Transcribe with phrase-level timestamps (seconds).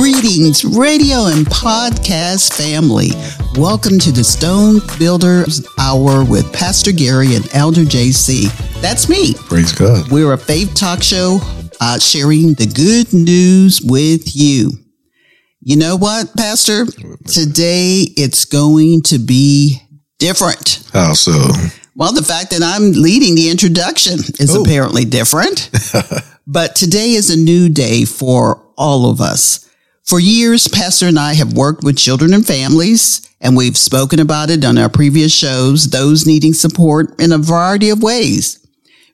[0.00, 3.08] Greetings, radio and podcast family.
[3.58, 8.44] Welcome to the Stone Builders Hour with Pastor Gary and Elder JC.
[8.82, 9.32] That's me.
[9.48, 10.10] Praise God.
[10.10, 11.38] We're a faith talk show
[11.80, 14.72] uh, sharing the good news with you.
[15.62, 16.84] You know what, Pastor?
[17.26, 19.78] Today it's going to be
[20.18, 20.86] different.
[20.92, 21.32] How so?
[21.94, 24.60] Well, the fact that I'm leading the introduction is Oh.
[24.62, 25.70] apparently different.
[26.46, 29.62] but today is a new day for all of us.
[30.06, 34.50] For years, Pastor and I have worked with children and families, and we've spoken about
[34.50, 38.64] it on our previous shows, those needing support in a variety of ways.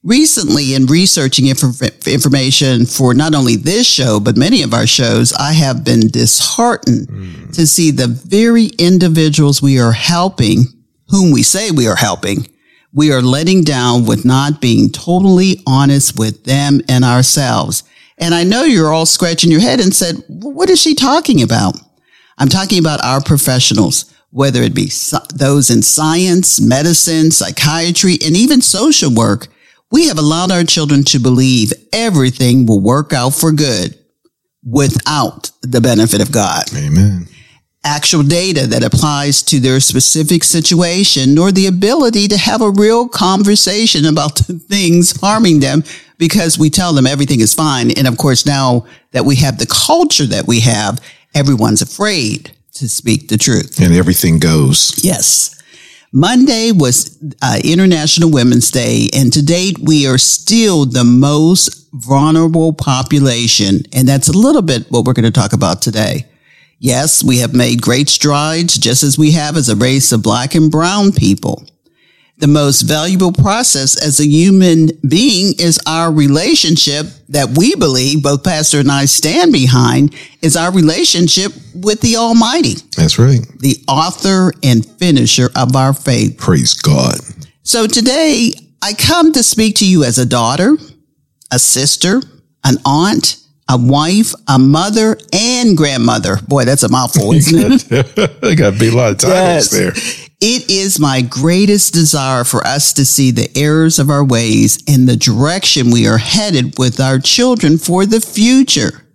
[0.04, 5.32] Recently, in researching inf- information for not only this show, but many of our shows,
[5.32, 7.54] I have been disheartened mm.
[7.54, 10.64] to see the very individuals we are helping,
[11.08, 12.48] whom we say we are helping,
[12.92, 17.84] we are letting down with not being totally honest with them and ourselves.
[18.18, 21.76] And I know you're all scratching your head and said, what is she talking about?
[22.38, 24.90] I'm talking about our professionals, whether it be
[25.34, 29.48] those in science, medicine, psychiatry, and even social work.
[29.90, 33.98] We have allowed our children to believe everything will work out for good
[34.64, 37.26] without the benefit of God Amen.
[37.84, 43.08] Actual data that applies to their specific situation, nor the ability to have a real
[43.08, 45.82] conversation about the things harming them
[46.18, 47.90] because we tell them everything is fine.
[47.90, 51.00] And of course, now that we have the culture that we have,
[51.34, 53.80] everyone's afraid to speak the truth.
[53.80, 55.02] And everything goes.
[55.02, 55.58] Yes.
[56.12, 62.74] Monday was uh, International Women's Day, and to date, we are still the most vulnerable
[62.74, 63.82] population.
[63.94, 66.26] And that's a little bit what we're going to talk about today.
[66.82, 70.56] Yes, we have made great strides, just as we have as a race of black
[70.56, 71.64] and brown people.
[72.38, 78.42] The most valuable process as a human being is our relationship that we believe, both
[78.42, 83.46] Pastor and I stand behind, is our relationship with the Almighty That's right.
[83.60, 86.36] the author and finisher of our faith.
[86.36, 87.14] Praise God.
[87.62, 90.76] So today I come to speak to you as a daughter,
[91.52, 92.22] a sister,
[92.64, 93.36] an aunt,
[93.72, 96.36] a wife, a mother, and grandmother.
[96.46, 98.38] Boy, that's a mouthful, isn't it?
[98.42, 99.92] I got to be a lot of titles there.
[100.44, 105.08] It is my greatest desire for us to see the errors of our ways and
[105.08, 109.06] the direction we are headed with our children for the future.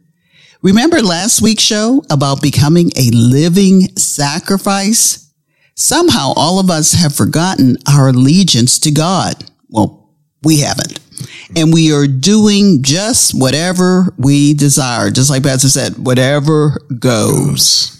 [0.63, 5.31] Remember last week's show about becoming a living sacrifice?
[5.75, 9.45] Somehow all of us have forgotten our allegiance to God.
[10.43, 10.99] We haven't.
[11.55, 15.09] And we are doing just whatever we desire.
[15.09, 17.93] Just like Pastor said, whatever goes.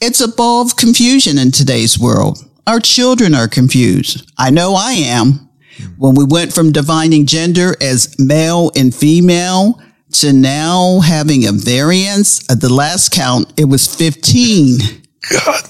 [0.00, 2.38] It's a ball of confusion in today's world.
[2.66, 4.30] Our children are confused.
[4.38, 5.48] I know I am.
[5.96, 9.80] When we went from defining gender as male and female
[10.12, 14.78] to now having a variance, at the last count, it was 15.
[15.30, 15.62] God.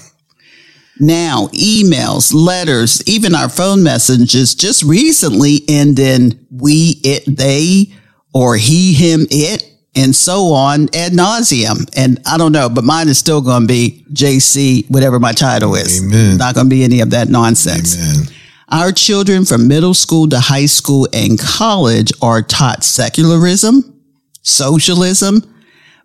[1.03, 7.93] Now, emails, letters, even our phone messages just recently end in we, it, they,
[8.33, 11.91] or he, him, it, and so on ad nauseum.
[11.97, 15.75] And I don't know, but mine is still going to be JC, whatever my title
[15.75, 16.01] is.
[16.01, 16.37] Amen.
[16.37, 17.97] Not going to be any of that nonsense.
[17.97, 18.35] Man.
[18.69, 24.01] Our children from middle school to high school and college are taught secularism,
[24.43, 25.43] socialism,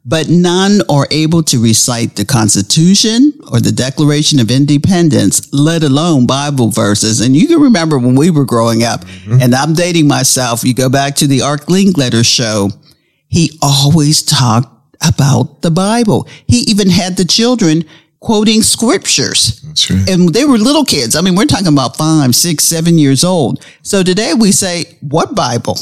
[0.07, 6.25] but none are able to recite the Constitution or the Declaration of Independence, let alone
[6.25, 7.19] Bible verses.
[7.19, 9.41] And you can remember when we were growing up, mm-hmm.
[9.41, 12.69] and I'm dating myself, you go back to the Art Linkletter show,
[13.27, 14.69] he always talked
[15.05, 16.27] about the Bible.
[16.47, 17.83] He even had the children
[18.21, 20.09] quoting scriptures That's right.
[20.09, 21.15] and they were little kids.
[21.15, 23.63] I mean, we're talking about five, six, seven years old.
[23.83, 25.77] So today we say, what Bible?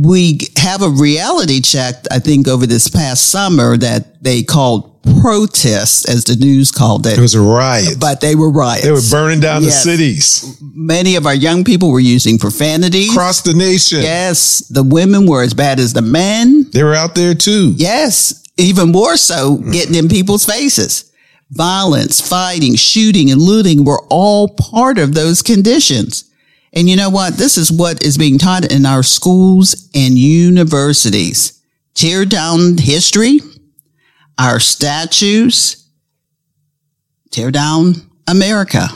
[0.00, 6.08] We have a reality check, I think, over this past summer that they called protests,
[6.08, 7.18] as the news called it.
[7.18, 7.96] It was a riot.
[7.98, 8.84] but they were riots.
[8.84, 9.82] They were burning down Yes.
[9.84, 13.08] the cities Many of our young people were using profanity.
[13.08, 14.00] across the nation.
[14.02, 16.66] Yes, the women were as bad as the men.
[16.72, 17.74] They were out there too.
[17.76, 21.04] Yes, even more so, getting in people's faces.
[21.50, 26.24] Violence, fighting, shooting, and looting were all part of those conditions.
[26.72, 27.34] And you know what?
[27.34, 31.62] This is what is being taught in our schools and universities.
[31.94, 33.40] Tear down history,
[34.38, 35.88] our statues,
[37.30, 37.94] tear down
[38.26, 38.88] America.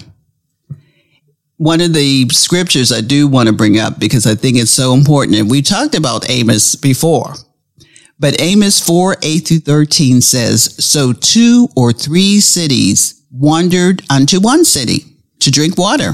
[1.57, 4.95] One of the scriptures I do want to bring up because I think it's so
[4.95, 7.35] important, and we talked about Amos before.
[8.19, 14.65] But Amos 4, 8 through 13 says, So two or three cities wandered unto one
[14.65, 15.05] city
[15.41, 16.13] to drink water,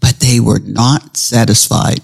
[0.00, 2.00] but they were not satisfied.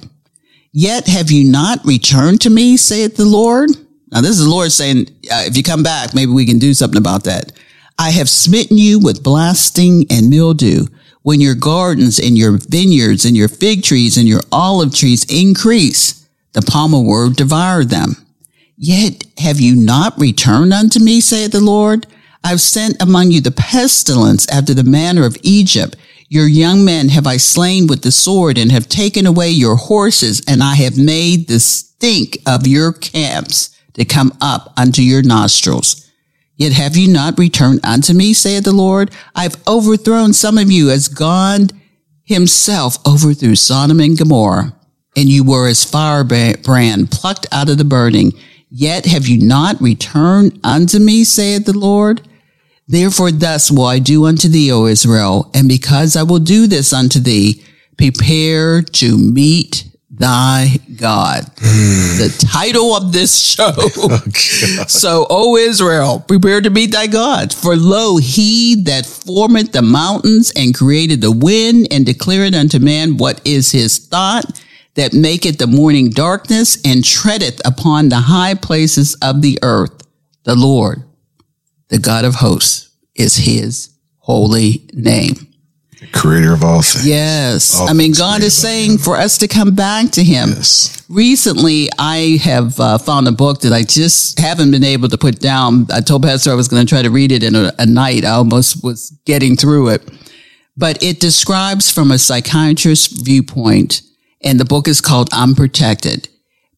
[0.72, 3.70] Yet have you not returned to me, saith the Lord?
[4.10, 6.74] Now, this is the Lord saying, uh, if you come back, maybe we can do
[6.74, 7.52] something about that.
[7.98, 10.86] I have smitten you with blasting and mildew.
[11.22, 16.26] When your gardens and your vineyards and your fig trees and your olive trees increase,
[16.52, 18.16] the palmer worm devoured them.
[18.76, 22.06] Yet have you not returned unto me, saith the Lord?
[22.42, 25.96] I've sent among you the pestilence after the manner of Egypt.
[26.32, 30.40] Your young men have I slain with the sword and have taken away your horses,
[30.49, 36.11] and I have made the stink of your camps to come up unto your nostrils.
[36.56, 39.11] Yet have you not returned unto me, saith the Lord?
[39.34, 41.75] I've overthrown some of you as God
[42.25, 44.75] himself overthrew Sodom and Gomorrah,
[45.14, 48.32] and you were as firebrand plucked out of the burning.
[48.70, 52.26] Yet have you not returned unto me, saith the Lord?
[52.88, 56.93] Therefore thus will I do unto thee, O Israel, and because I will do this
[56.93, 57.64] unto thee,
[57.96, 61.44] prepare to meet thy God.
[61.58, 62.19] Hmm.
[62.19, 63.73] the title of this show.
[64.05, 67.52] Oh, so, O Israel, prepare to meet thy God.
[67.52, 73.17] For lo, he that formeth the mountains and created the wind and declared unto man
[73.17, 74.62] what is his thought,
[74.94, 80.06] that maketh the morning darkness and treadeth upon the high places of the earth.
[80.44, 81.02] The Lord,
[81.92, 85.34] the God of hosts, is his holy name.
[86.12, 87.06] Creator of all things.
[87.06, 87.78] Yes.
[87.78, 90.48] All I mean, God is saying for us to come back to him.
[90.48, 91.04] Yes.
[91.08, 95.38] Recently, I have uh, found a book that I just haven't been able to put
[95.38, 95.86] down.
[95.92, 98.24] I told Pastor I was going to try to read it in a, a night.
[98.24, 100.10] I almost was getting through it.
[100.76, 104.00] But it describes from a psychiatrist's viewpoint,
[104.42, 106.28] and the book is called Unprotected.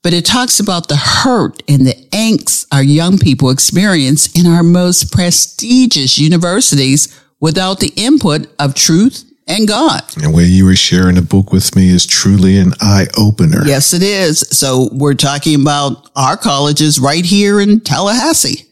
[0.04, 4.62] But it talks about the hurt and the angst our young people experience in our
[4.62, 10.02] most prestigious universities without the input of truth and God.
[10.22, 13.64] And what you were sharing the book with me is truly an eye opener.
[13.64, 14.40] Yes, it is.
[14.50, 18.66] So we're talking about our colleges right here in Tallahassee.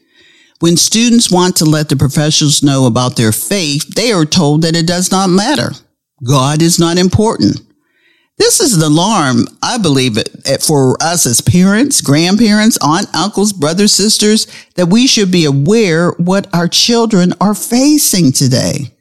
[0.59, 4.75] When students want to let the professionals know about their faith, they are told that
[4.75, 5.71] it does not matter.
[6.23, 7.59] God is not important.
[8.37, 10.17] This is an alarm, I believe,
[10.61, 16.53] for us as parents, grandparents, aunt, uncles, brothers, sisters, that we should be aware what
[16.53, 18.91] our children are facing today.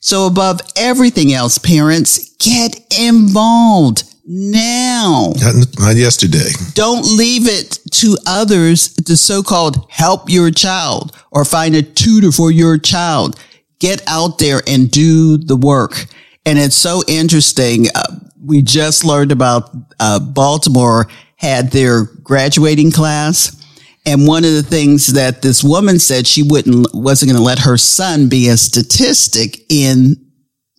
[0.00, 5.32] So above everything else, parents, get involved now.
[5.36, 6.50] Not, not yesterday.
[6.74, 12.50] Don't leave it to others to so-called help your child or find a tutor for
[12.50, 13.38] your child.
[13.78, 16.06] Get out there and do the work.
[16.46, 17.86] And it's so interesting.
[17.94, 21.06] Uh, we just learned about uh, Baltimore
[21.36, 23.58] had their graduating class.
[24.04, 27.60] And one of the things that this woman said she wouldn't, wasn't going to let
[27.60, 30.16] her son be a statistic in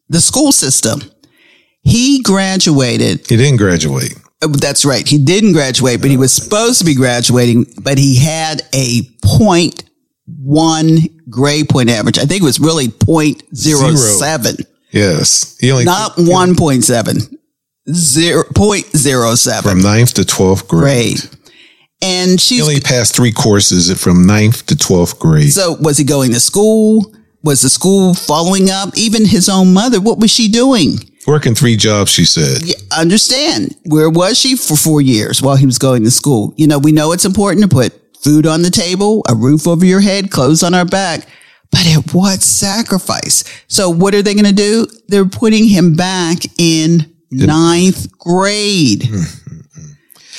[0.10, 1.02] the school system.
[1.82, 3.28] He graduated.
[3.28, 4.14] He didn't graduate.
[4.42, 5.08] That's right.
[5.08, 9.84] He didn't graduate, but he was supposed to be graduating, but he had a point
[10.26, 11.00] one
[11.30, 12.18] grade point average.
[12.18, 14.58] I think it was really point zero seven.
[14.92, 15.58] Yes.
[15.60, 17.20] He only not one point seven.
[17.92, 19.72] Zero point zero seven.
[19.72, 21.20] From ninth to twelfth grade.
[21.20, 21.40] grade.
[22.02, 25.52] And she only passed three courses from ninth to twelfth grade.
[25.52, 27.14] So was he going to school?
[27.44, 28.98] Was the school following up?
[28.98, 30.98] Even his own mother, what was she doing?
[31.28, 32.62] Working three jobs, she said.
[32.64, 33.76] Yeah, understand.
[33.86, 36.54] Where was she for four years while he was going to school?
[36.56, 39.86] You know, we know it's important to put food on the table, a roof over
[39.86, 41.28] your head, clothes on our back,
[41.72, 43.44] but at what sacrifice?
[43.68, 44.88] So what are they going to do?
[45.10, 49.06] They're putting him back in ninth grade.
[49.06, 49.92] Hmm, hmm, hmm.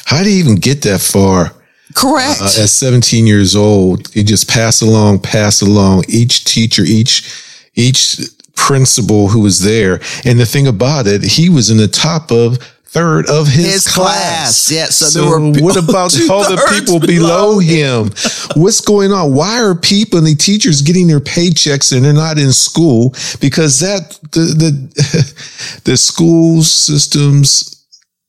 [0.04, 1.52] How did he even get that far?
[1.94, 2.40] Correct.
[2.40, 7.30] Uh, at 17 years old, he just passed along, passed along each teacher, each,
[7.74, 8.18] each
[8.56, 10.00] principal who was there.
[10.24, 12.58] And the thing about it, he was in the top of
[12.94, 14.68] third of his, his class.
[14.68, 14.70] class.
[14.70, 14.84] Yeah.
[14.86, 18.10] So, so there were what about all the people below him?
[18.54, 19.34] What's going on?
[19.34, 23.10] Why are people and the teachers getting their paychecks and they're not in school?
[23.40, 27.84] Because that the the the school systems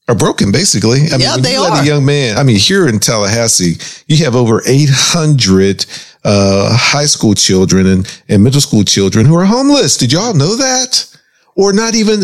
[0.07, 1.01] are broken, basically.
[1.13, 1.81] I yeah, mean, they you are.
[1.81, 2.37] A young man.
[2.37, 5.85] I mean, here in Tallahassee, you have over eight hundred
[6.23, 9.95] uh, high school children and, and middle school children who are homeless.
[9.95, 11.11] Did y'all know that?
[11.55, 12.23] Or not even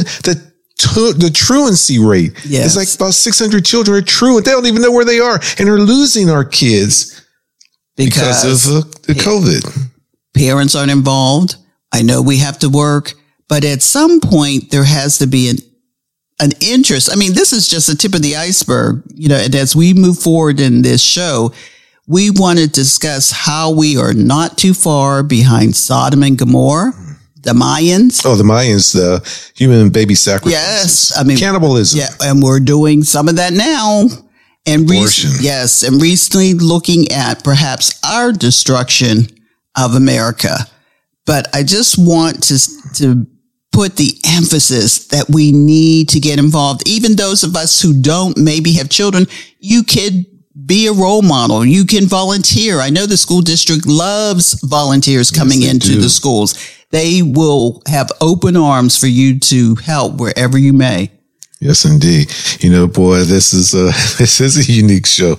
[0.84, 2.34] the the truancy rate.
[2.46, 2.66] Yes.
[2.66, 4.46] It's like about 600 children are truant.
[4.46, 7.26] They don't even know where they are and are losing our kids
[7.96, 9.90] because, because of the, the COVID.
[10.34, 11.56] Parents aren't involved.
[11.92, 13.14] I know we have to work,
[13.50, 15.58] but at some point there has to be an
[16.40, 17.12] an interest.
[17.12, 19.94] I mean, this is just the tip of the iceberg, you know, and as we
[19.94, 21.54] move forward in this show,
[22.08, 26.94] we want to discuss how we are not too far behind Sodom and Gomorrah
[27.42, 28.24] the Mayans.
[28.26, 29.22] Oh, the Mayans, the
[29.56, 30.54] human baby sacrifice.
[30.54, 32.00] Yes, I mean cannibalism.
[32.00, 34.08] Yeah, and we're doing some of that now.
[34.66, 39.28] And recently, yes, and recently looking at perhaps our destruction
[39.76, 40.56] of America.
[41.26, 42.60] But I just want to,
[42.96, 43.26] to
[43.72, 46.88] put the emphasis that we need to get involved.
[46.88, 49.26] Even those of us who don't maybe have children,
[49.60, 50.26] you could
[50.66, 51.66] be a role model.
[51.66, 52.80] You can volunteer.
[52.80, 56.02] I know the school district loves volunteers coming yes, into do.
[56.02, 56.56] the schools.
[56.92, 61.12] They will have open arms for you to help wherever you may.
[61.62, 62.34] Yes, indeed.
[62.64, 63.86] You know, boy, this is a
[64.18, 65.34] this is a unique show,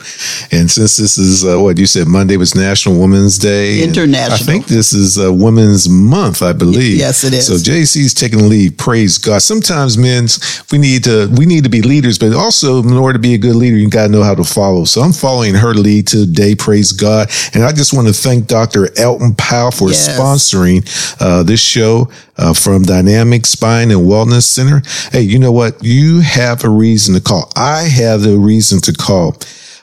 [0.52, 3.82] and since this is uh, what you said, Monday was National Women's Day.
[3.82, 4.34] International.
[4.34, 6.96] I think this is a Women's Month, I believe.
[6.96, 7.48] Yes, it is.
[7.48, 8.78] So JC's taking the lead.
[8.78, 9.42] Praise God.
[9.42, 10.28] Sometimes men,
[10.70, 13.38] we need to we need to be leaders, but also in order to be a
[13.38, 14.84] good leader, you got to know how to follow.
[14.84, 16.54] So I'm following her lead today.
[16.54, 18.96] Praise God, and I just want to thank Dr.
[18.96, 20.16] Elton Powell for yes.
[20.16, 20.86] sponsoring
[21.20, 24.82] uh, this show uh, from Dynamic Spine and Wellness Center.
[25.10, 25.82] Hey, you know what?
[25.82, 27.50] You have a reason to call.
[27.56, 29.36] I have a reason to call.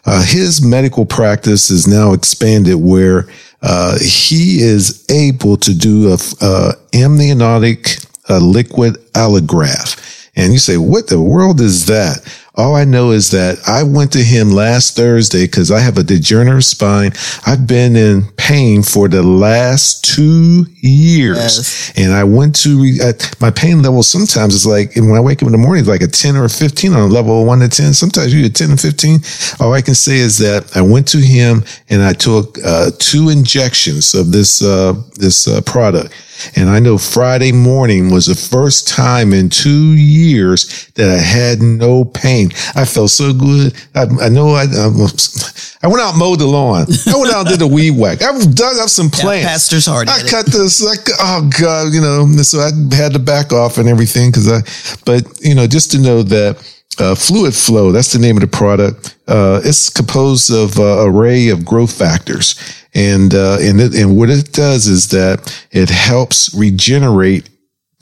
[0.06, 3.28] Uh, his medical practice is now expanded where
[3.62, 7.98] uh, he is able to do a, a amniotic
[8.30, 10.32] liquid allograft.
[10.36, 12.20] And you say, what the world is that?
[12.60, 16.04] All I know is that I went to him last Thursday because I have a
[16.04, 17.14] degenerative spine.
[17.48, 21.38] I've been in pain for the last two years.
[21.38, 21.94] Yes.
[21.96, 25.46] And I went to, uh, my pain level sometimes is like, when I wake up
[25.46, 27.60] in the morning, it's like a 10 or a 15 on a level of 1
[27.60, 27.94] to 10.
[27.94, 29.20] Sometimes you get 10 and 15.
[29.62, 33.30] All I can say is that I went to him and I took uh, two
[33.30, 36.14] injections of this, uh, this uh, product
[36.56, 41.62] and I know Friday morning was the first time in two years that I had
[41.62, 42.52] no pain.
[42.76, 43.74] I felt so good.
[43.96, 46.86] I, I know I, I, went out and mowed the lawn.
[47.08, 48.22] I went out and did a weed whack.
[48.22, 49.44] I dug up some plants.
[49.44, 50.10] Yeah, pastor's hard.
[50.10, 50.82] I cut this.
[50.82, 54.62] Like, oh God, you know, so I had to back off and everything because I,
[55.06, 56.58] but you know, just to know that
[56.98, 59.18] uh, fluid flow, that's the name of the product.
[59.28, 62.56] Uh, it's composed of an uh, array of growth factors.
[62.94, 67.50] And, uh, and, it, and what it does is that it helps regenerate,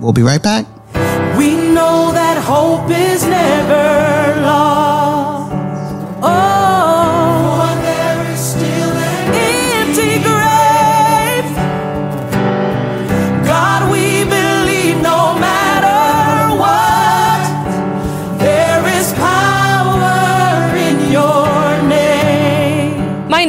[0.00, 0.66] We'll be right back.
[1.36, 4.01] We know that hope is never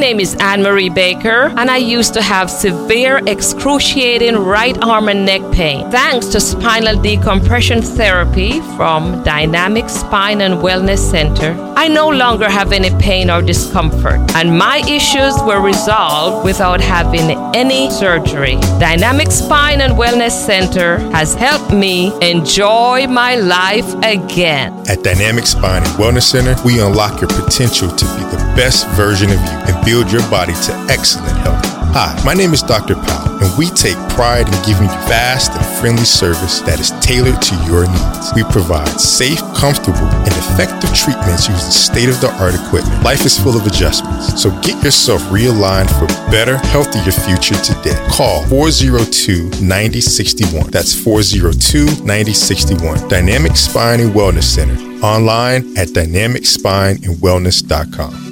[0.04, 0.14] name.
[0.14, 5.08] My name is Anne Marie Baker, and I used to have severe, excruciating right arm
[5.08, 5.90] and neck pain.
[5.90, 12.72] Thanks to spinal decompression therapy from Dynamic Spine and Wellness Center, I no longer have
[12.72, 18.56] any pain or discomfort, and my issues were resolved without having any surgery.
[18.78, 24.72] Dynamic Spine and Wellness Center has helped me enjoy my life again.
[24.86, 29.30] At Dynamic Spine and Wellness Center, we unlock your potential to be the best version
[29.30, 31.64] of you and build your body to excellent health.
[31.94, 32.96] Hi, my name is Dr.
[32.96, 37.40] Powell, and we take pride in giving you fast and friendly service that is tailored
[37.40, 38.32] to your needs.
[38.34, 43.04] We provide safe, comfortable, and effective treatments using state of the art equipment.
[43.04, 47.94] Life is full of adjustments, so get yourself realigned for a better, healthier future today.
[48.10, 50.74] Call 402 9061.
[50.74, 53.06] That's 402 9061.
[53.06, 54.74] Dynamic Spine and Wellness Center.
[55.06, 58.24] Online at dynamicspineandwellness.com.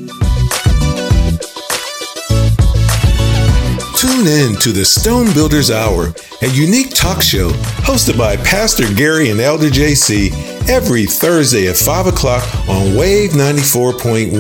[4.03, 7.51] Tune in to the Stone Builders Hour, a unique talk show
[7.87, 10.33] hosted by Pastor Gary and Elder JC
[10.69, 14.33] every Thursday at 5 o'clock on Wave 94.1.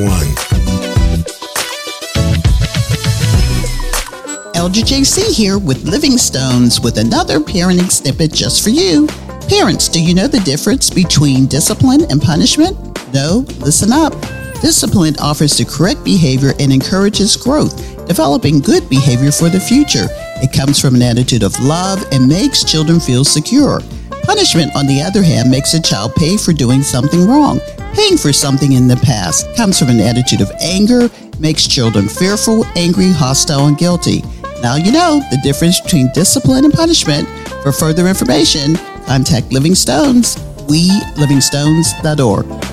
[4.56, 9.06] Elder JC here with Living Stones with another parenting snippet just for you.
[9.48, 12.76] Parents, do you know the difference between discipline and punishment?
[13.14, 13.44] No?
[13.60, 14.41] Listen up.
[14.62, 20.06] Discipline offers the correct behavior and encourages growth developing good behavior for the future.
[20.42, 23.80] It comes from an attitude of love and makes children feel secure.
[24.24, 27.60] Punishment, on the other hand, makes a child pay for doing something wrong.
[27.94, 32.64] paying for something in the past comes from an attitude of anger, makes children fearful,
[32.76, 34.22] angry, hostile, and guilty.
[34.62, 37.28] Now you know the difference between discipline and punishment.
[37.62, 38.76] For further information,
[39.06, 40.36] contact Living Stones,
[40.68, 42.71] welivingstones.org.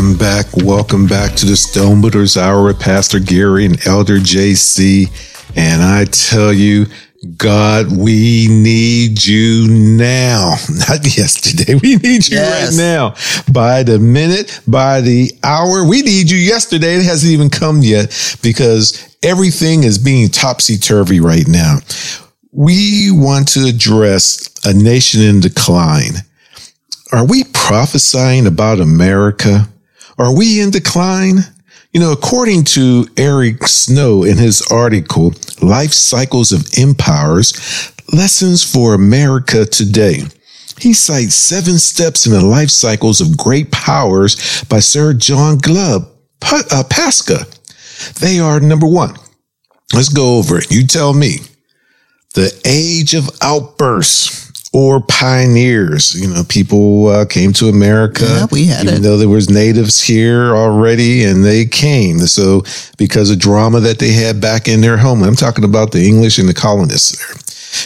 [0.00, 0.56] Welcome back.
[0.56, 5.10] Welcome back to the Stonebuilders Hour with Pastor Gary and Elder JC.
[5.56, 6.86] And I tell you,
[7.36, 10.54] God, we need you now.
[10.88, 11.74] Not yesterday.
[11.74, 12.78] We need you Yes.
[12.78, 13.14] right now.
[13.52, 15.86] By the minute, by the hour.
[15.86, 16.94] We need you yesterday.
[16.94, 21.76] It hasn't even come yet because everything is being topsy turvy right now.
[22.52, 26.14] We want to address a nation in decline.
[27.12, 29.68] Are we prophesying about America?
[30.20, 31.38] Are we in decline?
[31.92, 37.54] You know, according to Eric Snow in his article, Life Cycles of Empires,
[38.12, 40.24] Lessons for America Today,
[40.78, 46.10] he cites seven steps in the life cycles of great powers by Sir John Glubb,
[46.42, 47.46] uh, Pasha.
[48.20, 49.14] They are number one.
[49.94, 50.70] Let's go over it.
[50.70, 51.38] You tell me.
[52.34, 56.14] The age of outbursts or pioneers.
[56.14, 58.24] You know, people uh, came to America.
[58.24, 59.00] Yeah, we had even it.
[59.00, 62.18] though there was natives here already, and they came.
[62.20, 62.62] So
[62.96, 66.38] because of drama that they had back in their home, I'm talking about the English
[66.38, 67.36] and the colonists there.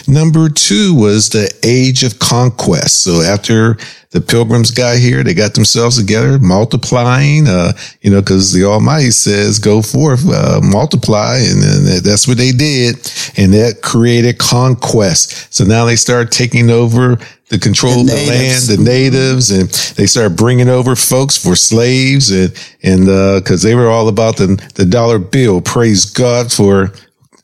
[0.07, 3.03] Number two was the age of conquest.
[3.03, 3.77] So after
[4.11, 9.11] the pilgrims got here, they got themselves together, multiplying, uh, you know, cause the Almighty
[9.11, 11.37] says, go forth, uh, multiply.
[11.37, 12.95] And then that's what they did.
[13.35, 15.53] And that created conquest.
[15.53, 17.17] So now they start taking over
[17.49, 22.31] the control of the land, the natives, and they started bringing over folks for slaves
[22.31, 25.61] and, and, uh, cause they were all about the, the dollar bill.
[25.61, 26.93] Praise God for,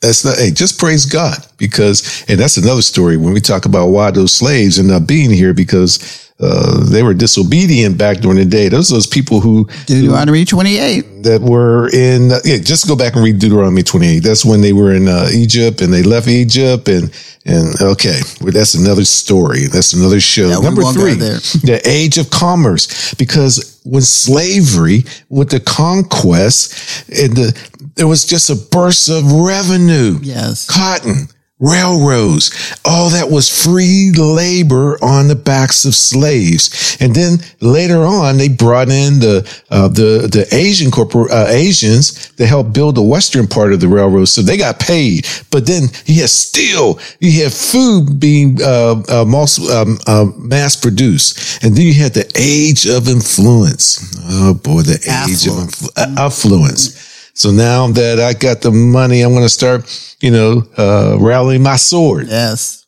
[0.02, 3.88] that's not, hey, just praise God because, and that's another story when we talk about
[3.88, 8.44] why those slaves end up being here because, uh, they were disobedient back during the
[8.44, 8.68] day.
[8.68, 11.22] Those are those people who Deuteronomy 28.
[11.22, 14.18] that were in yeah, just go back and read Deuteronomy 28.
[14.20, 17.10] That's when they were in uh, Egypt and they left Egypt and
[17.44, 19.66] and okay, well, that's another story.
[19.66, 20.48] That's another show.
[20.48, 21.14] Yeah, Number three,
[21.64, 28.48] the age of commerce, because when slavery, with the conquest, and the there was just
[28.50, 30.66] a burst of revenue Yes.
[30.66, 31.28] cotton,
[31.62, 32.50] railroads,
[32.84, 36.96] all that was free labor on the backs of slaves.
[37.00, 42.32] And then later on, they brought in the uh, the the Asian corpor- uh, Asians
[42.32, 45.26] to help build the western part of the railroad, so they got paid.
[45.50, 50.76] But then you had steel, you had food being uh, uh, mass, um, uh, mass
[50.76, 53.98] produced, and then you had the age of influence.
[54.28, 57.11] Oh boy, the age of influ- uh, affluence.
[57.34, 61.62] So now that I got the money, I'm going to start, you know, uh, rallying
[61.62, 62.28] my sword.
[62.28, 62.84] Yes.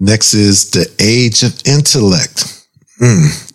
[0.00, 2.66] Next is the age of intellect.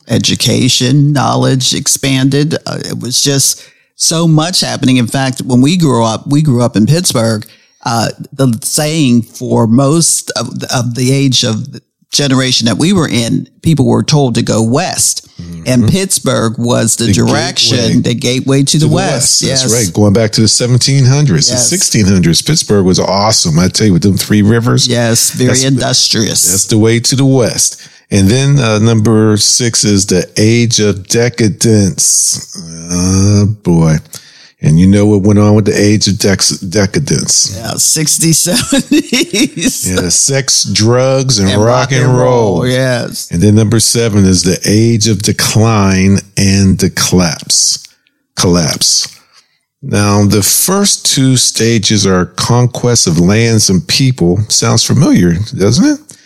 [0.08, 2.56] Education, knowledge expanded.
[2.66, 4.98] Uh, it was just so much happening.
[4.98, 7.46] In fact, when we grew up, we grew up in Pittsburgh.
[7.86, 11.74] Uh, the saying for most of the, of the age of
[12.14, 15.28] generation that we were in, people were told to go west.
[15.66, 17.26] And Pittsburgh was the, Mm-hmm.
[17.26, 19.42] The direction, gateway the gateway to, the, west.
[19.42, 19.62] Yes.
[19.64, 19.94] That's right.
[19.94, 21.70] Going back to the 1700s, Yes.
[21.70, 23.58] the 1600s, Pittsburgh was awesome.
[23.60, 25.32] I tell you, with them three rivers, Yes.
[25.32, 26.50] Very That's- industrious.
[26.50, 27.82] that's the way to the west.
[28.12, 32.56] And then uh, number six is the age of decadence.
[32.92, 33.96] Oh boy.
[34.66, 37.54] And you know what went on with the age of dex- decadence?
[37.54, 39.88] yeah, 60s, 70s.
[39.94, 42.66] Yeah, sex, drugs, and, rock, and roll.
[42.66, 43.30] Yes.
[43.30, 47.86] And then number seven is the age of decline and the collapse.
[48.38, 49.20] Collapse.
[49.82, 54.38] Now, the first two stages are conquest of lands and people.
[54.48, 56.18] Sounds familiar, doesn't it?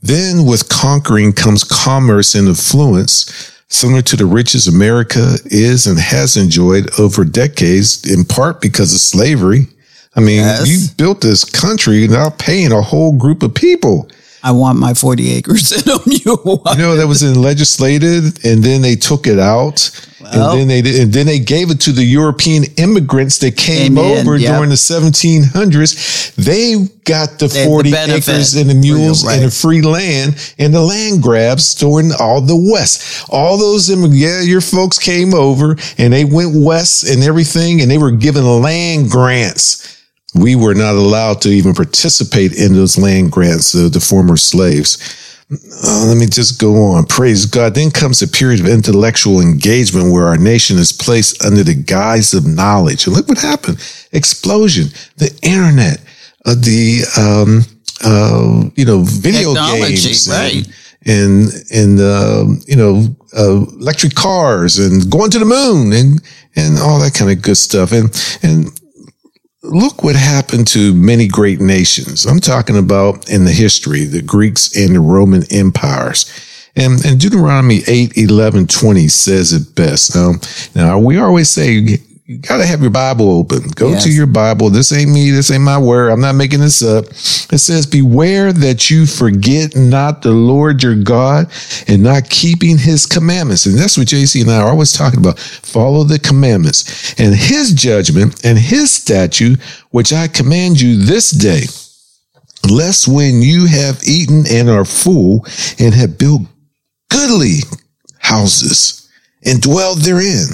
[0.00, 6.36] Then with conquering comes commerce and influence, similar to the riches America is and has
[6.36, 9.66] enjoyed over decades, in part because of slavery.
[10.16, 10.66] I mean, Yes.
[10.68, 14.08] you built this country without paying a whole group of people.
[14.42, 16.62] I want my 40 acres in a mule.
[16.72, 19.90] You know, that was in legislated and then they took it out.
[20.20, 20.52] Well.
[20.52, 23.98] and then they and then they gave it to the European immigrants that came, Came
[23.98, 24.54] in, over yep.
[24.54, 26.34] during the 1700s.
[26.34, 26.74] They
[27.04, 30.74] got the They had the 40 acres and the mules and the free land and
[30.74, 33.24] the land grabs during all the West.
[33.30, 37.90] All those immig- yeah, your folks came over and they went west and everything and
[37.90, 39.99] they were given land grants
[40.34, 45.16] we were not allowed to even participate in those land grants of the former slaves.
[45.52, 47.04] Uh, let me just go on.
[47.06, 47.74] Praise God.
[47.74, 52.32] Then comes a period of intellectual engagement where our nation is placed under the guise
[52.34, 53.06] of knowledge.
[53.06, 53.78] And look what happened.
[54.12, 54.86] Explosion.
[55.16, 56.00] The internet,
[56.46, 57.64] uh, the, um,
[58.04, 60.28] uh, you know, video Technology, games.
[60.30, 60.66] right.
[61.06, 66.22] And, and, and um, you know, uh, electric cars and going to the moon and,
[66.54, 67.90] and all that kind of good stuff.
[67.90, 68.10] And,
[68.44, 68.79] and
[69.62, 72.26] look what happened to many great nations.
[72.26, 76.30] I'm talking about in the history, the Greeks and the Roman empires.
[76.76, 80.14] And, and Deuteronomy 8, 11, 20 says it best.
[80.14, 80.32] Now,
[80.74, 81.98] now we always say,
[82.30, 83.62] you got to have your Bible open.
[83.74, 84.04] Go Yes.
[84.04, 84.70] to your Bible.
[84.70, 85.32] This ain't me.
[85.32, 86.10] This ain't my word.
[86.10, 87.06] I'm not making this up.
[87.06, 91.50] It says, beware that you forget not the Lord your God
[91.88, 93.66] and not keeping his commandments.
[93.66, 95.40] And that's what JC and I are always talking about.
[95.40, 99.58] Follow the commandments and his judgment and his statute,
[99.90, 101.62] which I command you this day
[102.70, 105.44] lest when you have eaten and are full
[105.80, 106.42] and have built
[107.10, 107.60] goodly
[108.18, 109.08] houses
[109.44, 110.46] and dwelled therein,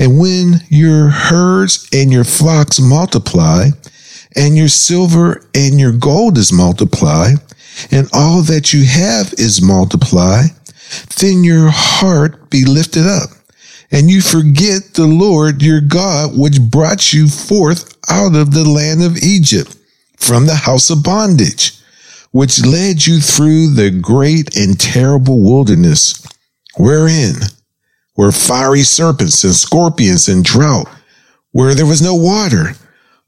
[0.00, 3.66] and when your herds and your flocks multiply,
[4.34, 7.36] and your silver and your gold is multiplied,
[7.90, 10.48] and all that you have is multiplied,
[11.18, 13.28] then your heart be lifted up,
[13.92, 19.02] and you forget the Lord your God, which brought you forth out of the land
[19.02, 19.76] of Egypt
[20.16, 21.78] from the house of bondage,
[22.30, 26.26] which led you through the great and terrible wilderness,
[26.78, 27.34] wherein
[28.20, 30.86] were fiery serpents and scorpions and drought,
[31.52, 32.74] where there was no water.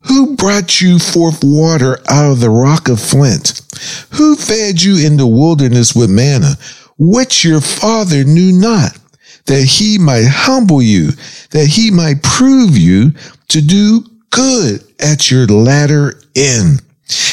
[0.00, 3.62] Who brought you forth water out of the rock of flint?
[4.10, 6.56] Who fed you in the wilderness with manna,
[6.98, 8.98] which your father knew not,
[9.46, 11.12] that he might humble you,
[11.52, 13.12] that he might prove you
[13.48, 16.82] to do good at your latter end?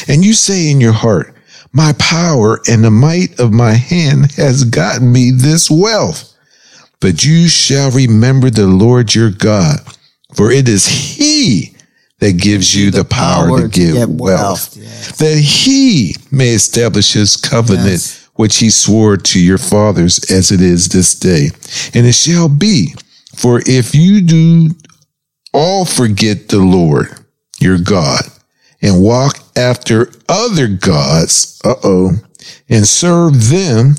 [0.08, 1.34] And you say in your heart,
[1.74, 6.29] my power and the might of my hand has gotten me this wealth.
[7.00, 9.78] But you shall remember the Lord your God,
[10.34, 11.74] for it is he
[12.18, 15.16] that gives you the power, power to give wealth, wealth, yes.
[15.18, 18.28] that he may establish his covenant, Yes.
[18.34, 21.48] which he swore to your fathers as it is this day.
[21.94, 22.94] And it shall be,
[23.34, 24.70] for if you do
[25.54, 27.08] all forget the Lord
[27.58, 28.22] your God
[28.82, 32.12] and walk after other gods, uh oh,
[32.68, 33.94] and serve them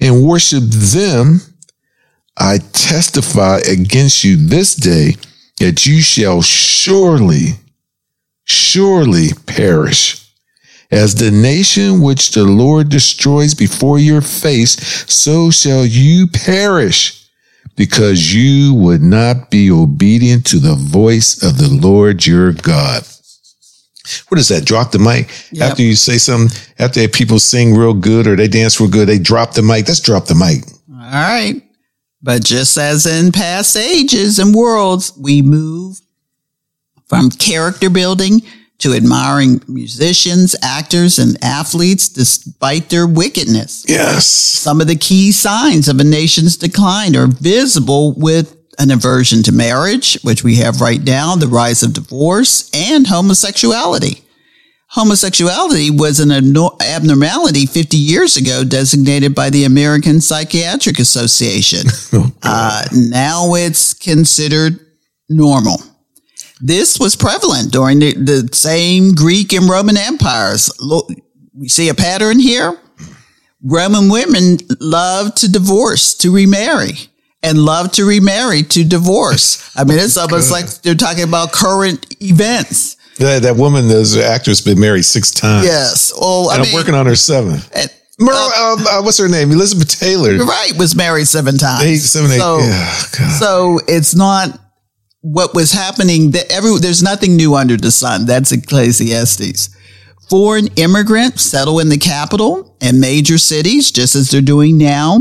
[0.00, 1.40] and worship them,
[2.36, 5.16] I testify against you this day
[5.58, 7.52] that you shall surely,
[8.44, 10.20] surely perish.
[10.90, 14.76] As the nation which the Lord destroys before your face,
[15.12, 17.28] so shall you perish,
[17.76, 23.02] because you would not be obedient to the voice of the Lord your God.
[24.28, 24.66] What is that?
[24.66, 25.70] Drop the mic Yep.
[25.70, 26.56] after you say something.
[26.78, 29.88] After people sing real good or they dance real good, they drop the mic.
[29.88, 30.64] Let's drop the mic.
[30.92, 31.62] All right.
[32.24, 36.00] But just as in past ages and worlds, we move
[37.06, 38.40] from character building
[38.78, 43.84] to admiring musicians, actors, and athletes despite their wickedness.
[43.86, 44.26] Yes.
[44.26, 49.52] Some of the key signs of a nation's decline are visible with an aversion to
[49.52, 54.23] marriage, which we have right now, the rise of divorce, and homosexuality.
[54.94, 61.88] Homosexuality was an abnormality 50 years ago designated by the American Psychiatric Association.
[62.44, 64.78] uh, now it's considered
[65.28, 65.78] normal.
[66.60, 70.70] This was prevalent during the, the same Greek and Roman empires.
[70.80, 71.10] Look,
[71.58, 72.78] we see a pattern here.
[73.64, 76.92] Roman women love to divorce, to remarry,
[77.42, 79.76] and love to remarry to divorce.
[79.76, 82.96] I mean, it's almost like they're talking about current events.
[83.18, 85.66] That, that woman, those actress, been married six times.
[85.66, 86.12] Yes.
[86.18, 87.70] Well, I And mean, I'm working on her seventh.
[87.74, 89.50] and- Merle, um, uh, what's her name?
[89.50, 90.36] Elizabeth Taylor.
[90.38, 91.82] Right, was married seven times.
[91.84, 92.38] Eight, seven, eight.
[92.38, 92.92] So, yeah,
[93.40, 94.56] so it's not
[95.22, 96.30] what was happening.
[96.30, 98.24] That every there's nothing new under the sun.
[98.26, 99.68] That's Ecclesiastes.
[100.30, 105.18] Foreign immigrants settle in the capital and major cities, just as they're doing now.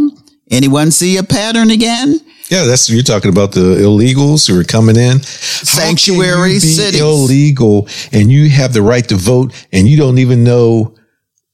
[0.51, 2.19] Anyone see a pattern again?
[2.49, 5.21] Yeah, that's you're talking about the illegals who are coming in.
[5.21, 6.99] Sanctuary cities.
[7.01, 10.95] illegal, and you have the right to vote, and you don't even know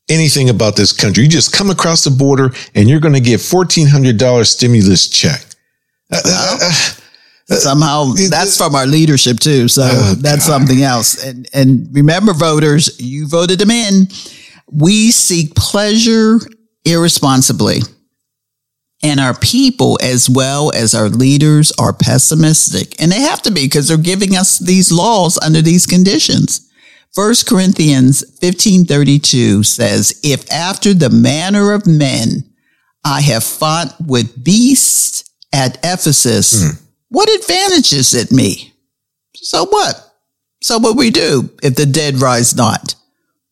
[0.10, 1.24] anything about this country.
[1.24, 5.08] You just come across the border, and you're going to get fourteen hundred dollars stimulus
[5.08, 5.42] check.
[6.12, 6.58] Uh, uh,
[7.52, 9.68] uh, Somehow it- that's from our leadership too.
[9.68, 11.24] So Oh, that's something else.
[11.24, 14.08] And and remember, voters, you voted them in.
[14.72, 16.40] We seek pleasure
[16.86, 17.80] irresponsibly.
[19.02, 23.02] And our people, as well as our leaders, are pessimistic.
[23.02, 26.70] And they have to be because they're giving us these laws under these conditions.
[27.14, 32.44] First Corinthians 15:32 says, "If after the manner of men
[33.04, 36.70] I have fought with beasts at Ephesus, hmm.
[37.08, 38.74] what advantage is it me?
[39.34, 40.14] So what?
[40.62, 42.96] So what we do if the dead rise not?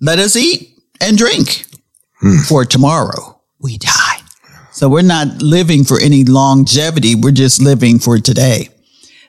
[0.01, 1.65] Let us eat and drink,
[2.19, 2.39] hmm.
[2.41, 4.16] for tomorrow we die."
[4.77, 7.15] So we're not living for any longevity.
[7.15, 8.69] We're just living for today.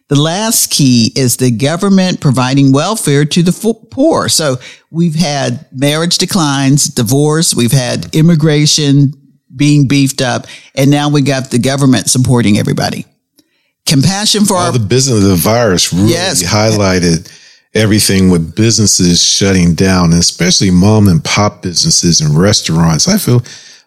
[0.09, 4.29] The last key is the government providing welfare to the poor.
[4.29, 4.57] So
[4.91, 9.15] we've had marriage declines, divorce, we've had immigration
[9.57, 13.07] being beefed up, and now we got the government supporting everybody.
[13.87, 16.43] Compassion for All our the business, of the virus really Yes.
[16.43, 17.27] highlighted
[17.73, 23.09] everything with businesses shutting down, and especially mom and pop businesses and restaurants.
[23.09, 23.43] I feel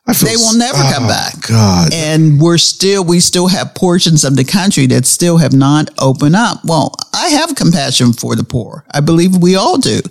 [0.07, 1.47] They will never come oh, back.
[1.47, 5.89] God, and we're still we still have portions of the country that still have not
[5.99, 6.59] opened up.
[6.65, 8.83] Well, I have compassion for the poor.
[8.91, 10.01] I believe we all do.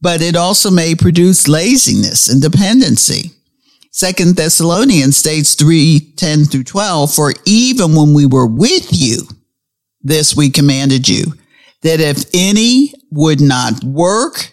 [0.00, 3.30] But it also may produce laziness and dependency.
[3.90, 9.22] Second Thessalonians states 3, 10 through 12, for even when we were with you,
[10.02, 11.32] this we commanded you,
[11.82, 14.52] that if any would not work,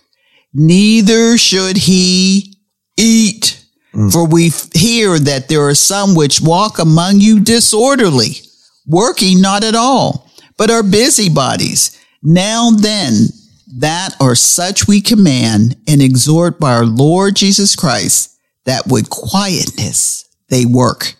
[0.53, 2.55] neither should he
[2.97, 3.60] eat.
[3.93, 4.11] Mm.
[4.11, 8.37] For we hear that there are some which walk among you disorderly,
[8.87, 11.99] working not at all, but are busybodies.
[12.23, 13.27] Now then,
[13.77, 20.25] that are such we command and exhort by our Lord Jesus Christ, that with quietness
[20.49, 21.15] they work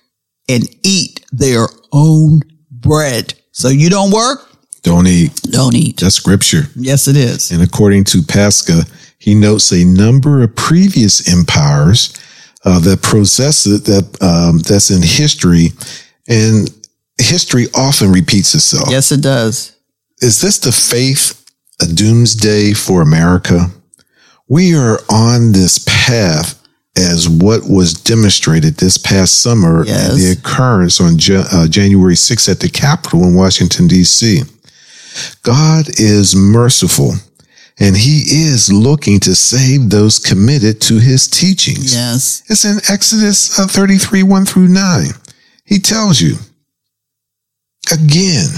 [0.49, 3.33] and eat their own bread.
[3.51, 4.47] So you don't work,
[4.83, 5.33] don't eat.
[5.43, 5.99] don't eat.
[5.99, 6.63] That's scripture.
[6.75, 7.51] Yes, it is.
[7.51, 8.85] And according to Pasha,
[9.17, 12.13] he notes a number of previous empires
[12.65, 13.01] uh, that
[13.65, 15.69] it, that um, that's in history,
[16.27, 16.69] and
[17.19, 18.89] history often repeats itself.
[18.89, 19.75] Yes, it does.
[20.21, 21.43] Is this the faith
[21.81, 23.67] a doomsday for America?
[24.47, 26.61] We are on this path
[26.97, 30.11] as what was demonstrated this past summer Yes.
[30.11, 31.13] in the occurrence on
[31.51, 34.41] uh, January 6th at the Capitol in Washington, D.C.
[35.41, 37.13] God is merciful
[37.81, 41.95] and he is looking to save those committed to his teachings.
[41.95, 42.43] Yes.
[42.47, 45.07] It's in Exodus uh, 33, 1 through 9.
[45.65, 46.35] He tells you,
[47.91, 48.49] again,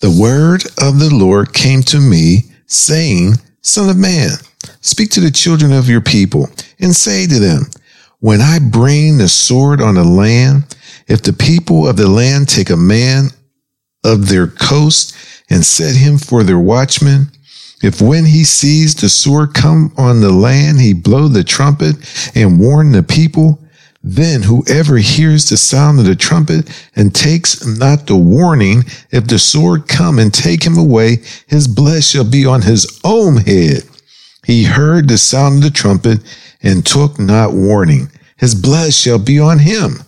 [0.00, 4.32] the word of the Lord came to me, saying, Son of man,
[4.82, 7.62] speak to the children of your people, and say to them,
[8.20, 12.68] When I bring the sword on the land, if the people of the land take
[12.68, 13.28] a man
[14.04, 15.16] of their coast
[15.48, 17.32] and set him for their watchman,
[17.82, 21.96] if when he sees the sword come on the land, he blow the trumpet
[22.34, 23.58] and warn the people,
[24.02, 29.38] then whoever hears the sound of the trumpet and takes not the warning, if the
[29.38, 33.82] sword come and take him away, his blood shall be on his own head.
[34.46, 36.20] He heard the sound of the trumpet
[36.62, 38.10] and took not warning.
[38.36, 40.02] His blood shall be on him.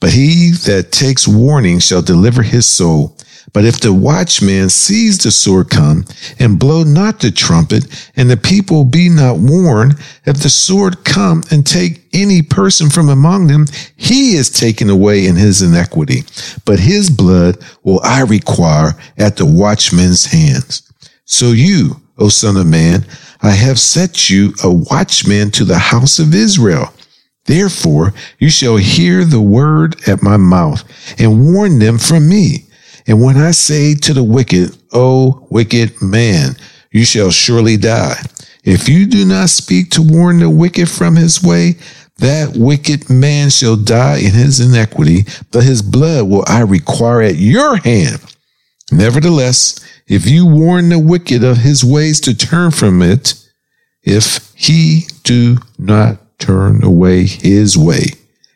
[0.00, 3.16] But he that takes warning shall deliver his soul.
[3.52, 6.04] But if the watchman sees the sword come
[6.38, 11.42] and blow not the trumpet, and the people be not warned, if the sword come
[11.50, 16.22] and take any person from among them, he is taken away in his iniquity.
[16.64, 20.82] But his blood will I require at the watchman's hands.
[21.24, 23.06] So you, O son of man,
[23.42, 26.92] I have set you a watchman to the house of Israel.
[27.46, 30.84] Therefore, you shall hear the word at my mouth
[31.18, 32.66] and warn them from me.
[33.06, 36.56] And when I say to the wicked, O wicked man,
[36.90, 38.22] you shall surely die.
[38.64, 41.76] If you do not speak to warn the wicked from his way,
[42.18, 47.36] that wicked man shall die in his iniquity, but his blood will I require at
[47.36, 48.20] your hand.
[48.92, 53.34] Nevertheless, if you warn the wicked of his ways to turn from it,
[54.02, 58.04] if he do not turn away his way,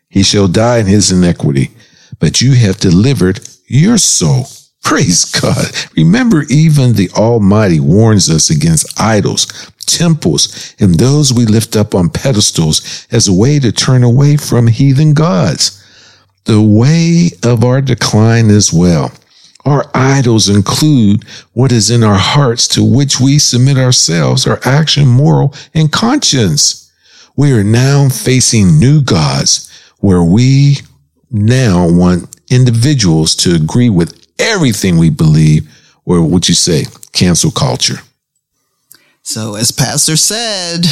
[0.08, 1.70] he shall die in his iniquity.
[2.18, 4.46] But you have delivered your soul.
[4.82, 5.66] Praise God.
[5.96, 9.46] Remember, even the Almighty warns us against idols,
[9.86, 14.68] temples, and those we lift up on pedestals as a way to turn away from
[14.68, 15.82] heathen gods.
[16.44, 19.12] The way of our decline as well.
[19.64, 25.08] Our idols include what is in our hearts to which we submit ourselves, our action,
[25.08, 26.92] moral, and conscience.
[27.36, 30.76] We are now facing new gods where we
[31.32, 35.68] now want individuals to agree with everything we believe,
[36.04, 38.00] or what you say, cancel culture.
[39.22, 40.84] So, as Pastor said,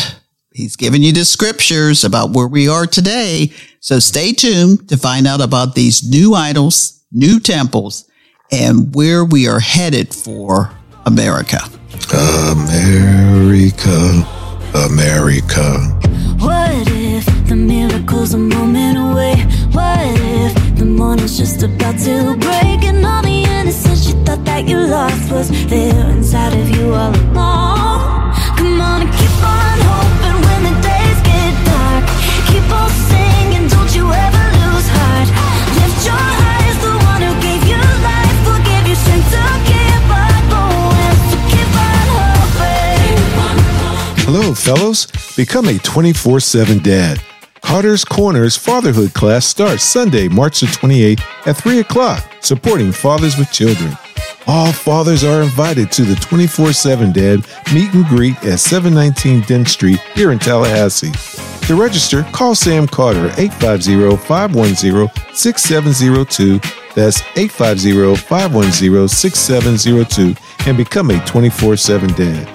[0.52, 3.52] he's given you the scriptures about where we are today.
[3.80, 8.08] So, stay tuned to find out about these new idols, new temples,
[8.50, 10.70] and where we are headed for
[11.06, 11.58] America.
[12.10, 14.26] America,
[14.74, 15.78] America.
[16.38, 19.36] What if the miracle's a moment away?
[19.70, 20.33] What if the
[21.04, 25.48] morning's just about to break and all the innocence you thought that you lost was
[25.68, 28.32] there inside of you all along?
[28.56, 32.04] Come on and keep on hoping when the days get dark.
[32.48, 35.28] Keep on singing, don't you ever lose heart.
[35.76, 40.02] Lift your eyes, the one who gave you life will give you strength to keep
[40.56, 41.16] going.
[41.30, 43.18] So keep on hoping.
[44.24, 44.98] Hello, fellows.
[45.36, 47.33] Become a 24 7 dad.
[47.64, 53.50] Carter's Corners Fatherhood class starts Sunday, March the 28th at 3 o'clock, supporting fathers with
[53.50, 53.96] children.
[54.46, 59.66] All fathers are invited to the 24 7 Dad meet and greet at 719 Dent
[59.68, 61.10] Street here in Tallahassee.
[61.66, 66.60] To register, call Sam Carter at 850 510 6702.
[66.94, 72.46] That's 850 510 6702 and become a 24 7 dad.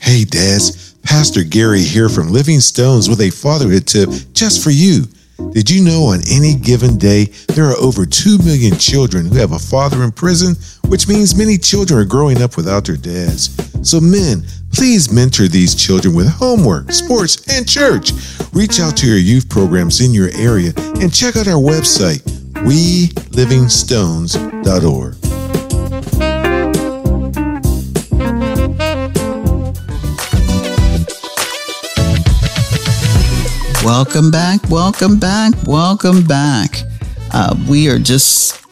[0.00, 0.89] Hey, dads.
[1.02, 5.04] Pastor Gary here from Living Stones with a fatherhood tip just for you.
[5.52, 9.52] Did you know on any given day there are over 2 million children who have
[9.52, 10.54] a father in prison,
[10.88, 13.50] which means many children are growing up without their dads?
[13.82, 18.12] So, men, please mentor these children with homework, sports, and church.
[18.52, 22.20] Reach out to your youth programs in your area and check out our website,
[22.62, 25.39] welivingstones.org.
[33.82, 36.76] Welcome back, welcome back, welcome back.
[37.32, 38.62] Uh, we are just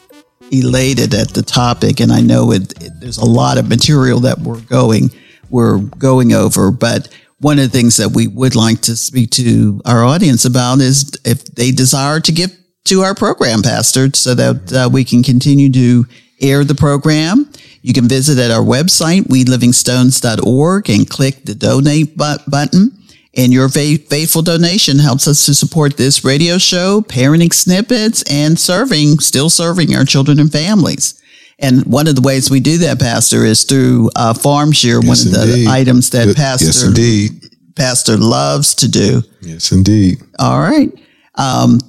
[0.51, 4.39] elated at the topic, and I know it, it- there's a lot of material that
[4.39, 5.09] we're going
[5.49, 6.69] we're going over.
[6.69, 7.07] But
[7.39, 11.11] one of the things that we would like to speak to our audience about is
[11.25, 15.71] if they desire to give to our program, Pastor, so that uh, we can continue
[15.71, 16.05] to
[16.39, 17.49] air the program.
[17.81, 22.95] You can visit at our website, welivingstones.org, and click the donate but- button.
[23.37, 28.59] And your fa- faithful donation helps us to support this radio show, parenting snippets, and
[28.59, 31.21] serving, still serving our children and families.
[31.59, 35.07] And one of the ways we do that, Pastor, is through uh, Farm Share, one
[35.09, 37.43] Yes, of the items that Pastor Yes, indeed.
[37.75, 39.21] Pastor loves to do.
[39.41, 40.21] Yes, indeed.
[40.39, 40.91] All right.
[41.35, 41.79] Um,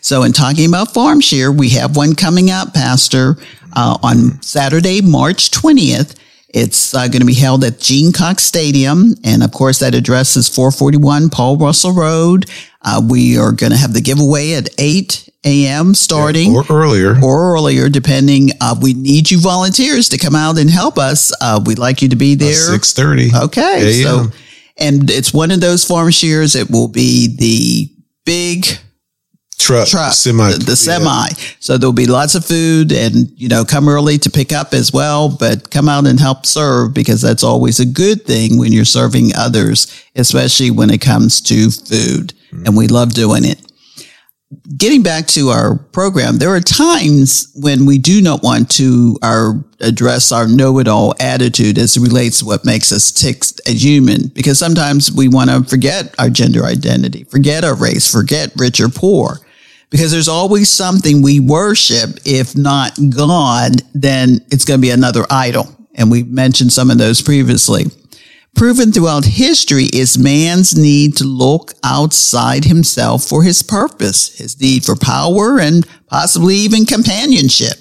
[0.00, 3.36] so, in talking about Farm Share, we have one coming up, Pastor,
[3.74, 6.16] uh, on Saturday, March 20th.
[6.52, 9.14] It's uh, going to be held at Gene Cox Stadium.
[9.24, 12.46] And of course, that address is 441 Paul Russell Road.
[12.82, 15.94] Uh, we are going to have the giveaway at 8 a.m.
[15.94, 17.14] starting Or earlier.
[17.22, 18.50] or earlier, depending.
[18.60, 21.32] Uh, we need you volunteers to come out and help us.
[21.40, 22.52] Uh, we'd like you to be there.
[22.52, 23.30] Six thirty.
[23.34, 24.02] Okay.
[24.02, 24.26] So,
[24.76, 26.56] and it's one of those farm shares.
[26.56, 27.90] It will be the
[28.26, 28.66] big
[29.60, 30.74] truck, truck, semi, the, the yeah.
[30.74, 31.28] semi.
[31.60, 34.92] So there'll be lots of food and, you know, come early to pick up as
[34.92, 38.84] well, but come out and help serve because that's always a good thing when you're
[38.84, 42.32] serving others, especially when it comes to food.
[42.52, 42.66] Mm-hmm.
[42.66, 43.60] And we love doing it.
[44.76, 49.64] Getting back to our program, there are times when we do not want to our
[49.80, 54.58] address our know-it-all attitude as it relates to what makes us tick as human, because
[54.58, 59.38] sometimes we want to forget our gender identity, forget our race, forget rich or poor
[59.90, 62.18] because there's always something we worship.
[62.24, 65.68] If not God, then it's going to be another idol.
[65.94, 67.86] And we've mentioned some of those previously.
[68.54, 74.84] Proven throughout history is man's need to look outside himself for his purpose, his need
[74.84, 77.74] for power and possibly even companionship.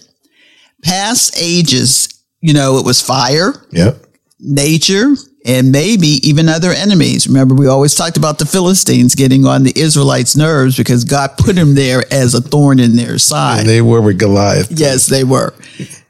[0.83, 2.07] Past ages,
[2.41, 4.05] you know, it was fire, Yep.
[4.39, 5.15] nature,
[5.45, 7.27] and maybe even other enemies.
[7.27, 11.55] Remember, we always talked about the Philistines getting on the Israelites' nerves because God put
[11.55, 13.61] them there as a thorn in their side.
[13.61, 14.71] And they were with Goliath.
[14.71, 15.53] Yes, they were.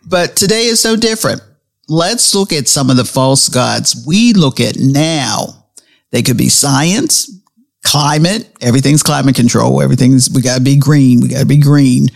[0.06, 1.42] But today is so different.
[1.88, 5.66] Let's look at some of the false gods we look at now.
[6.12, 7.32] They could be science,
[7.84, 12.08] climate, everything's climate control, everything's, we gotta be green, we gotta be green.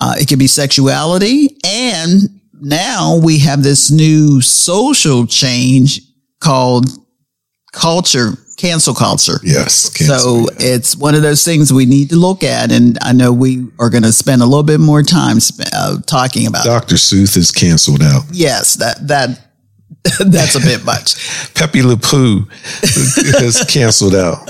[0.00, 1.56] Uh, it could be sexuality.
[1.64, 6.02] And now we have this new social change
[6.40, 6.86] called
[7.72, 9.40] culture, cancel culture.
[9.42, 9.74] Yes.
[10.06, 10.74] So yeah.
[10.74, 13.90] it's one of those things we need to look at, and I know we are
[13.90, 16.66] going to spend a little bit more time sp- uh, talking about.
[16.66, 16.68] it.
[16.68, 16.96] Dr.
[16.96, 18.24] Seuss is canceled out.
[18.32, 19.40] Yes, that that
[20.26, 21.16] that's a bit much.
[21.54, 22.46] Pepe Le Pew
[22.82, 24.48] is canceled out.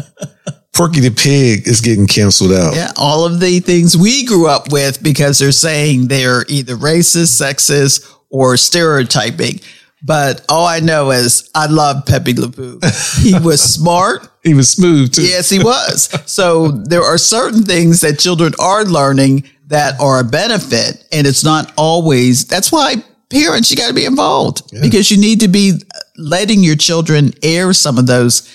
[0.74, 2.76] Porky the Pig is getting canceled out.
[2.76, 7.41] Yeah, all of the things we grew up with because they're saying they're either racist,
[7.43, 9.59] sexist, or stereotyping.
[10.03, 12.80] But all I know is I love Pepe Le Pew.
[13.22, 14.28] He was smart.
[14.44, 15.26] He was smooth too.
[15.26, 16.09] Yes, he was.
[16.30, 21.44] So there are certain things that children are learning that are a benefit, and it's
[21.44, 22.46] not always.
[22.46, 22.96] That's why
[23.28, 24.80] parents, you got to be involved yeah.
[24.80, 25.80] because you need to be
[26.16, 28.49] letting your children air some of those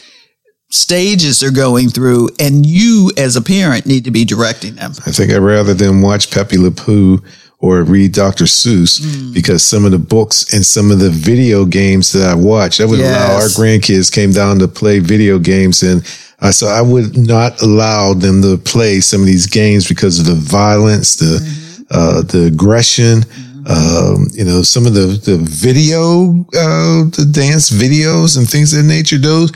[0.69, 4.91] stages they're going through, and you as a parent need to be directing them.
[5.05, 7.21] I think I'd rather than watch Pepe Le Pew
[7.63, 8.43] or read Dr.
[8.43, 9.33] Seuss mm.
[9.33, 12.85] because some of the books and some of the video games that I watched, I
[12.85, 13.15] would yes.
[13.15, 16.03] allow our grandkids came down to play video games and
[16.41, 20.25] uh, so I would not allow them to play some of these games because of
[20.25, 21.83] the violence, the, mm-hmm.
[21.89, 27.69] uh, the aggression, mm-hmm um, you know, some of the, the video, uh, the dance
[27.69, 29.51] videos and things of that nature, those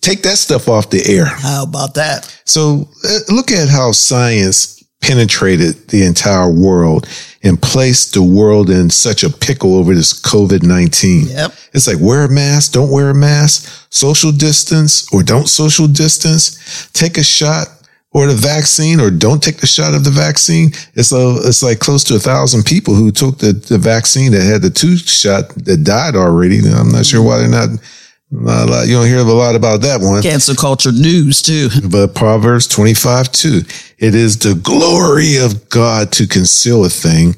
[0.00, 1.24] take that stuff off the air.
[1.24, 2.32] How about that?
[2.44, 7.08] So uh, look at how science penetrated the entire world
[7.42, 11.28] and placed the world in such a pickle over this COVID 19.
[11.28, 11.52] Yep.
[11.74, 16.88] It's like wear a mask, don't wear a mask, social distance or don't social distance,
[16.92, 17.66] take a shot,
[18.14, 20.72] or the vaccine or don't take the shot of the vaccine.
[20.94, 24.42] It's a, it's like close to a thousand people who took the, the vaccine that
[24.42, 26.58] had the two shot that died already.
[26.58, 27.70] I'm not sure why they're not,
[28.32, 30.22] not lot, you don't hear a lot about that one.
[30.22, 31.68] Cancel culture news too.
[31.90, 33.60] But Proverbs 25, 2.
[33.98, 37.36] It is the glory of God to conceal a thing,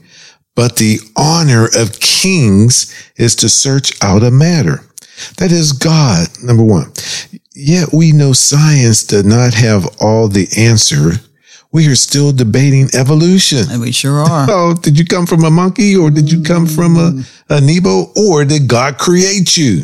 [0.55, 4.81] but the honor of kings is to search out a matter.
[5.39, 6.93] That is God, number one.
[7.55, 11.13] Yet we know science does not have all the answer.
[11.73, 13.69] We are still debating evolution.
[13.69, 14.47] And we sure are.
[14.51, 18.13] Oh, did you come from a monkey or did you come from a, a Nebo
[18.17, 19.83] or did God create you?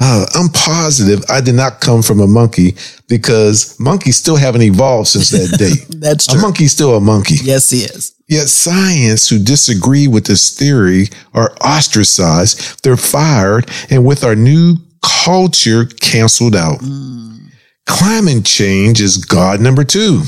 [0.00, 2.76] Uh, I'm positive I did not come from a monkey
[3.08, 5.98] because monkeys still haven't evolved since that day.
[5.98, 6.38] That's true.
[6.38, 7.36] A monkey's still a monkey.
[7.42, 8.14] Yes, he is.
[8.28, 12.82] Yet science who disagree with this theory are ostracized.
[12.84, 13.70] They're fired.
[13.90, 16.80] And with our new culture canceled out.
[16.80, 17.38] Mm.
[17.86, 20.22] Climate change is God number two.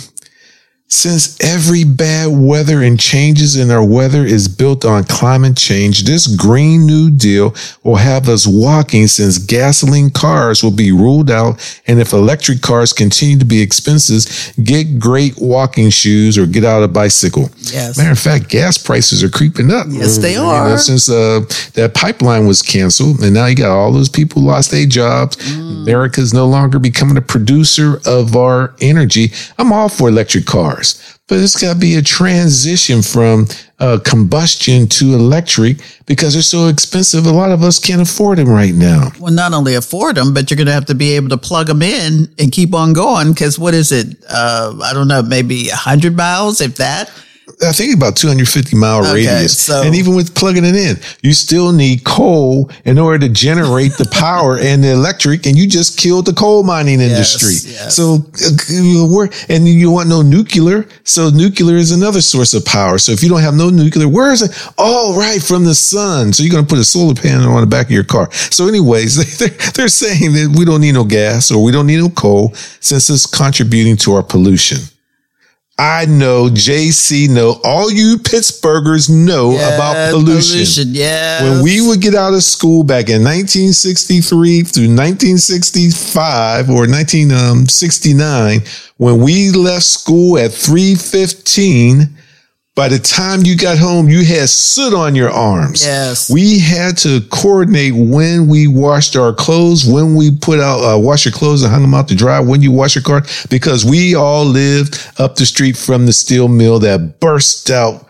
[0.93, 6.26] Since every bad weather and changes in our weather is built on climate change, this
[6.26, 11.80] Green New Deal will have us walking since gasoline cars will be ruled out.
[11.86, 16.82] And if electric cars continue to be expensive, get great walking shoes or get out
[16.82, 17.51] a bicycle.
[17.59, 17.97] Yes.
[17.97, 19.86] Matter of fact, gas prices are creeping up.
[19.91, 20.64] Yes, they are.
[20.64, 21.43] You know, since uh,
[21.74, 25.36] that pipeline was canceled and now you got all those people lost their jobs.
[25.36, 25.82] Mm.
[25.82, 29.30] America's no longer becoming a producer of our energy.
[29.57, 30.80] I'm all for electric cars
[31.28, 33.47] But it's got to be a transition from
[33.78, 37.26] uh, combustion to electric because they're so expensive.
[37.26, 39.11] A lot of us can't afford them right now.
[39.18, 41.66] Well, not only afford them, but you're going to have to be able to plug
[41.66, 43.33] them in and keep on going.
[43.33, 44.16] Because what is it?
[44.28, 47.11] Uh, I don't know, maybe 100 miles, if that.
[47.62, 49.59] I think about 250 mile okay, radius.
[49.59, 53.92] So, and even with plugging it in, you still need coal in order to generate
[53.92, 55.46] the power and the electric.
[55.46, 57.53] And you just killed the coal mining industry.
[57.53, 57.96] Yes, yes.
[57.96, 60.86] So uh, we're, and you want no nuclear.
[61.05, 62.98] So nuclear is another source of power.
[62.98, 64.51] So if you don't have no nuclear, where is it?
[64.78, 65.42] Oh, right.
[65.42, 66.32] From the sun.
[66.32, 68.30] So you're going to put a solar panel on the back of your car.
[68.32, 71.98] So anyways, they're, they're saying that we don't need no gas or we don't need
[71.98, 74.78] no coal since it's contributing to our pollution.
[75.81, 80.57] I know, JC know, all you Pittsburghers know yeah, about pollution.
[80.57, 80.89] pollution.
[80.91, 81.43] Yeah.
[81.43, 88.64] When we would get out of school back in 1963 through 1965 or 1969, um,
[88.99, 92.11] when we left school at 315,
[92.81, 95.85] by the time you got home, you had soot on your arms.
[95.85, 96.31] Yes.
[96.31, 101.26] We had to coordinate when we washed our clothes, when we put out, uh, wash
[101.26, 103.20] your clothes and hung them out to dry, when you wash your car,
[103.51, 108.09] because we all lived up the street from the steel mill that burst out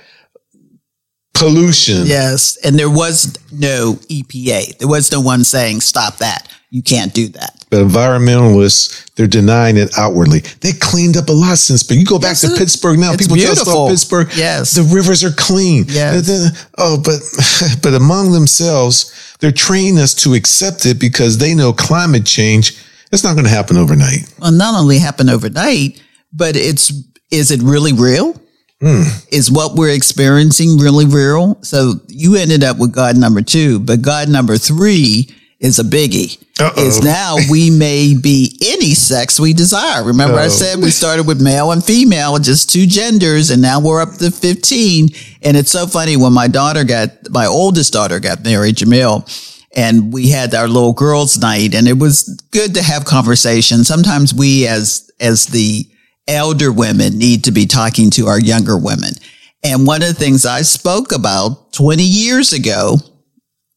[1.35, 2.07] pollution.
[2.07, 2.57] Yes.
[2.59, 4.79] And there was no EPA.
[4.79, 6.47] There was no one saying, stop that.
[6.71, 7.60] You can't do that.
[7.71, 10.41] But environmentalists, they're denying it outwardly.
[10.61, 13.17] They cleaned up a lot since, but you go back yes, to Pittsburgh now.
[13.17, 13.65] People beautiful.
[13.65, 14.29] just off Pittsburgh.
[14.37, 14.73] Yes.
[14.73, 15.85] The rivers are clean.
[15.87, 16.69] Yes.
[16.79, 17.21] Oh, but,
[17.83, 22.77] but among themselves, they're training us to accept it because they know climate change.
[23.13, 24.33] It's not going to happen overnight.
[24.41, 26.03] Well, not only happen overnight,
[26.33, 26.93] but it's,
[27.31, 28.35] is it really real?
[28.83, 29.33] Mm.
[29.33, 31.63] Is what we're experiencing really real?
[31.63, 35.29] So you ended up with God number two, but God number three
[35.61, 36.43] is a biggie.
[36.59, 36.83] Uh-oh.
[36.83, 40.03] Is now we may be any sex we desire.
[40.03, 40.37] Remember.
[40.37, 40.49] I oh.
[40.49, 44.31] said we started with male and female, just two genders, and now we're up to
[44.31, 45.09] 15.
[45.43, 49.29] And it's so funny when my daughter got, my oldest daughter got married, Jamil,
[49.77, 53.85] and we had our little girls' night, and it was good to have conversation.
[53.85, 55.87] Sometimes we, as, as the
[56.27, 59.13] elder women, need to be talking to our younger women.
[59.63, 62.97] And one of the things I spoke about 20 years ago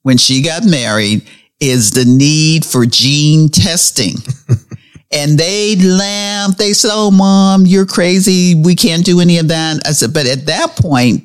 [0.04, 1.28] when she got married
[1.64, 4.16] is the need for gene testing.
[5.12, 6.58] and they laughed.
[6.58, 8.56] They said, Oh, mom, you're crazy.
[8.56, 9.88] We can't do any of that.
[9.88, 11.24] I said, but at that point,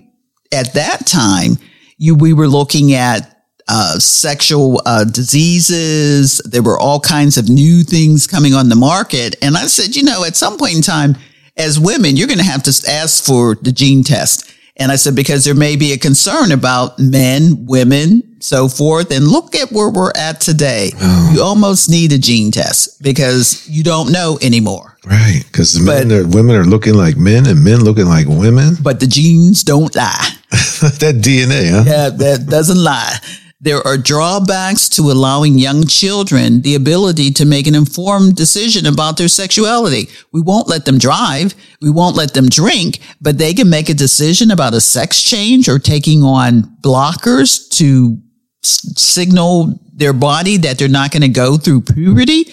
[0.53, 1.59] at that time,
[1.97, 6.41] You, we were looking at uh, sexual uh, diseases.
[6.45, 9.35] There were all kinds of new things coming on the market.
[9.43, 11.17] And I said, you know, at some point in time,
[11.57, 14.55] as women, you're going to have to ask for the gene test.
[14.79, 19.11] And I said, because there may be a concern about men, women, so forth.
[19.11, 20.93] And look at where we're at today.
[21.01, 21.33] Oh.
[21.35, 24.97] You almost need a gene test because you don't know anymore.
[25.05, 25.43] Right.
[25.45, 28.77] Because men are, women are looking like men and men looking like women.
[28.81, 30.29] But the genes don't lie.
[30.51, 31.85] that DNA, huh?
[31.85, 33.17] Yeah, that doesn't lie.
[33.61, 39.17] There are drawbacks to allowing young children the ability to make an informed decision about
[39.17, 40.09] their sexuality.
[40.33, 41.57] We won't let them drive.
[41.83, 45.69] We won't let them drink, but they can make a decision about a sex change
[45.69, 48.19] or taking on blockers to
[48.63, 52.45] s- signal their body that they're not going to go through puberty.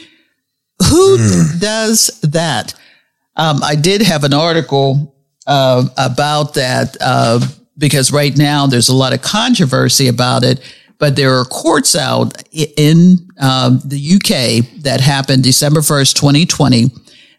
[0.90, 1.60] Who mm.
[1.60, 2.74] does that?
[3.36, 7.46] Um, I did have an article uh, about that uh,
[7.78, 10.62] because right now there's a lot of controversy about it
[10.98, 16.86] but there are courts out in uh, the UK that happened December 1st, 2020.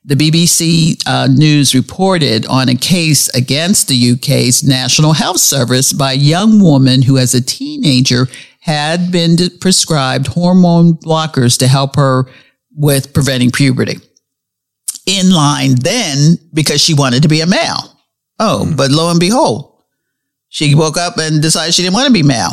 [0.05, 6.13] The BBC uh, News reported on a case against the UK's National Health Service by
[6.13, 8.29] a young woman who, as a teenager,
[8.61, 12.27] had been prescribed hormone blockers to help her
[12.77, 13.97] with preventing puberty.
[15.07, 18.01] In line then because she wanted to be a male.
[18.39, 19.83] Oh, but lo and behold,
[20.49, 22.53] she woke up and decided she didn't want to be male.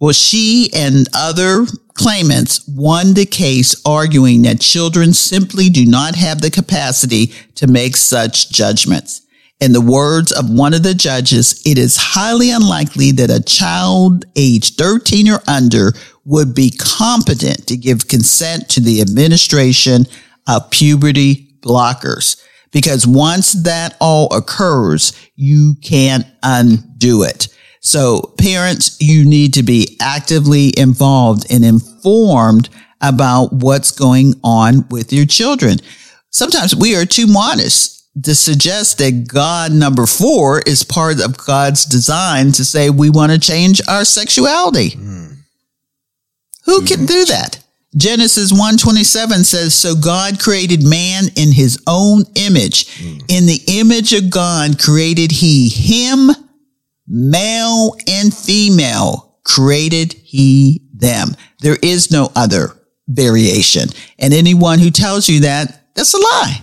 [0.00, 6.40] Well, she and other claimants won the case arguing that children simply do not have
[6.40, 9.22] the capacity to make such judgments.
[9.60, 14.24] In the words of one of the judges, it is highly unlikely that a child
[14.36, 15.92] age 13 or under
[16.24, 20.04] would be competent to give consent to the administration
[20.46, 22.40] of puberty blockers.
[22.70, 27.48] Because once that all occurs, you can't undo it.
[27.88, 32.68] So parents, you need to be actively involved and informed
[33.00, 35.78] about what's going on with your children.
[36.28, 41.86] Sometimes we are too modest to suggest that God number four is part of God's
[41.86, 44.90] design to say we want to change our sexuality.
[44.90, 45.38] Mm.
[46.66, 47.58] Who can do that?
[47.96, 52.98] Genesis 127 says, So God created man in his own image.
[52.98, 53.24] Mm.
[53.30, 56.32] In the image of God created he him
[57.08, 61.30] male and female created he them.
[61.60, 62.72] There is no other
[63.08, 63.88] variation.
[64.18, 66.62] And anyone who tells you that, that's a lie.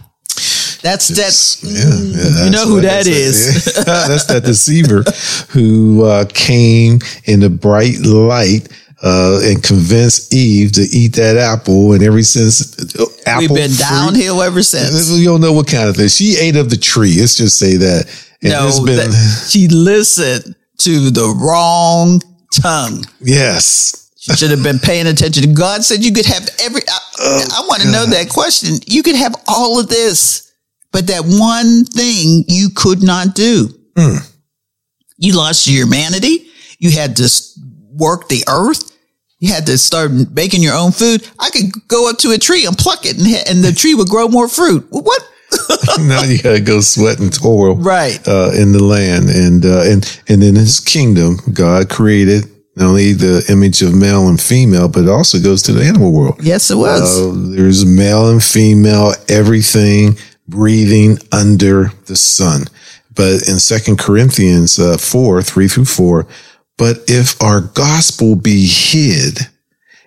[0.82, 1.64] That's that.
[1.64, 3.66] Yeah, yeah you know who that is.
[3.76, 5.04] yeah, that's that deceiver
[5.50, 8.68] who uh, came in the bright light
[9.06, 11.94] uh, and convince Eve to eat that apple.
[11.94, 15.12] And ever since, uh, apple we've been downhill ever since.
[15.12, 16.08] You don't know what kind of thing.
[16.08, 17.16] She ate of the tree.
[17.20, 18.08] Let's just say that
[18.42, 19.12] no, been...
[19.48, 22.20] she listened to the wrong
[22.52, 23.06] tongue.
[23.22, 24.12] Yes.
[24.18, 25.54] She should have been paying attention.
[25.54, 26.82] God said you could have every.
[26.88, 28.78] I, oh, I want to know that question.
[28.88, 30.52] You could have all of this,
[30.92, 33.70] but that one thing you could not do.
[33.96, 34.32] Mm.
[35.18, 36.48] You lost your humanity.
[36.80, 37.32] You had to
[37.94, 38.95] work the earth.
[39.46, 41.30] You had to start making your own food.
[41.40, 44.08] I could go up to a tree and pluck it, and, and the tree would
[44.08, 44.88] grow more fruit.
[44.90, 45.22] What
[46.00, 50.22] now you gotta go sweat and toil, right, uh, in the land, and uh, and
[50.28, 55.04] and in His kingdom, God created not only the image of male and female, but
[55.04, 56.40] it also goes to the animal world.
[56.42, 57.22] Yes, it was.
[57.22, 60.18] Uh, there's male and female, everything
[60.48, 62.64] breathing under the sun.
[63.14, 66.26] But in Second Corinthians uh, four three through four,
[66.78, 69.40] but if our gospel be hid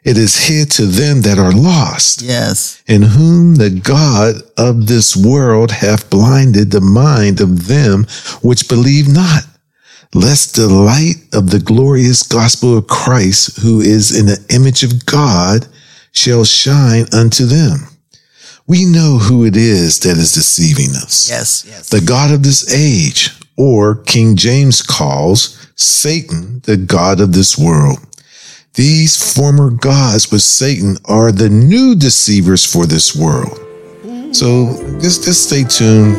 [0.08, 2.22] it is hid to them that are lost.
[2.22, 2.82] Yes.
[2.86, 8.06] In whom the God of this world hath blinded the mind of them
[8.40, 9.42] which believe not,
[10.14, 15.04] lest the light of the glorious gospel of Christ, who is in the image of
[15.04, 15.66] God,
[16.12, 17.88] shall shine unto them.
[18.66, 21.28] We know who it is that is deceiving us.
[21.28, 21.90] Yes, yes.
[21.90, 28.00] The God of this age, or King James calls Satan, the God of this world
[28.78, 33.58] these former gods with Satan are the new deceivers for this world.
[34.32, 36.16] So just, just stay tuned.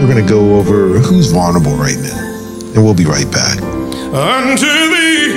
[0.00, 2.18] We're going to go over who's vulnerable right now.
[2.74, 3.62] And we'll be right back.
[3.62, 5.32] Unto thee,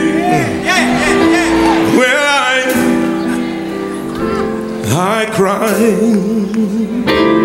[2.00, 2.64] where I,
[4.90, 7.43] I cry.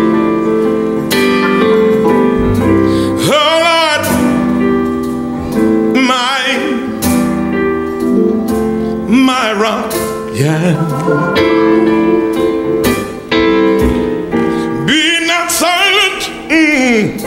[10.39, 10.71] Yeah.
[14.87, 17.19] Be not silent, mm,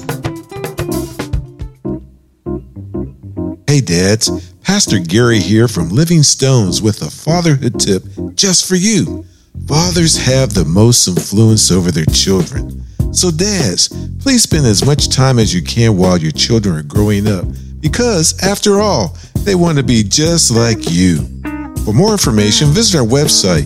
[3.69, 8.05] Hey dads, Pastor Gary here from Living Stones with a fatherhood tip
[8.35, 9.25] just for you.
[9.67, 12.85] Fathers have the most influence over their children.
[13.13, 13.89] So, dads,
[14.23, 17.45] please spend as much time as you can while your children are growing up
[17.81, 21.29] because, after all, they want to be just like you.
[21.85, 23.65] For more information, visit our website,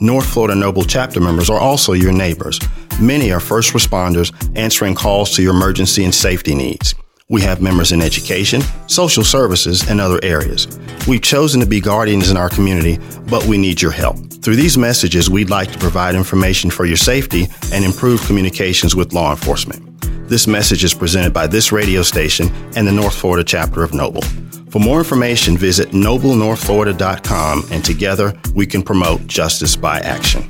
[0.01, 2.59] North Florida Noble chapter members are also your neighbors.
[2.99, 6.95] Many are first responders answering calls to your emergency and safety needs.
[7.27, 10.67] We have members in education, social services, and other areas.
[11.07, 14.17] We've chosen to be guardians in our community, but we need your help.
[14.43, 19.11] Through these messages, we'd like to provide information for your safety and improve communications with
[19.11, 19.81] law enforcement.
[20.29, 24.21] This message is presented by this radio station and the North Florida chapter of Noble.
[24.69, 30.47] For more information, visit noblenorthflorida.com and together we can promote justice by action.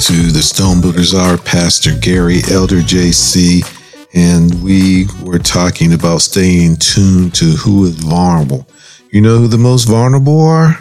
[0.00, 1.38] To the Stone Builders Hour.
[1.38, 3.62] Pastor Gary, Elder JC,
[4.14, 8.68] and we were talking about staying tuned to who is vulnerable.
[9.10, 10.78] You know who the most vulnerable are?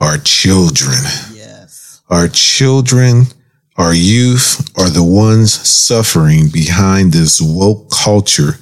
[0.00, 0.98] Our children.
[1.32, 2.02] Yes.
[2.08, 3.24] Our children
[3.78, 8.54] our youth are the ones suffering behind this woke culture,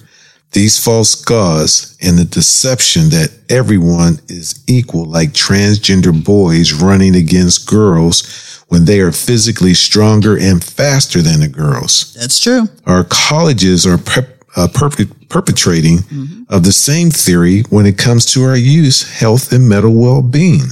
[0.52, 7.66] these false gods, and the deception that everyone is equal, like transgender boys running against
[7.66, 12.14] girls when they are physically stronger and faster than the girls.
[12.14, 12.68] That's true.
[12.84, 16.42] Our colleges are prep, uh, perp- perpetrating mm-hmm.
[16.52, 20.70] of the same theory when it comes to our youth health and mental well-being.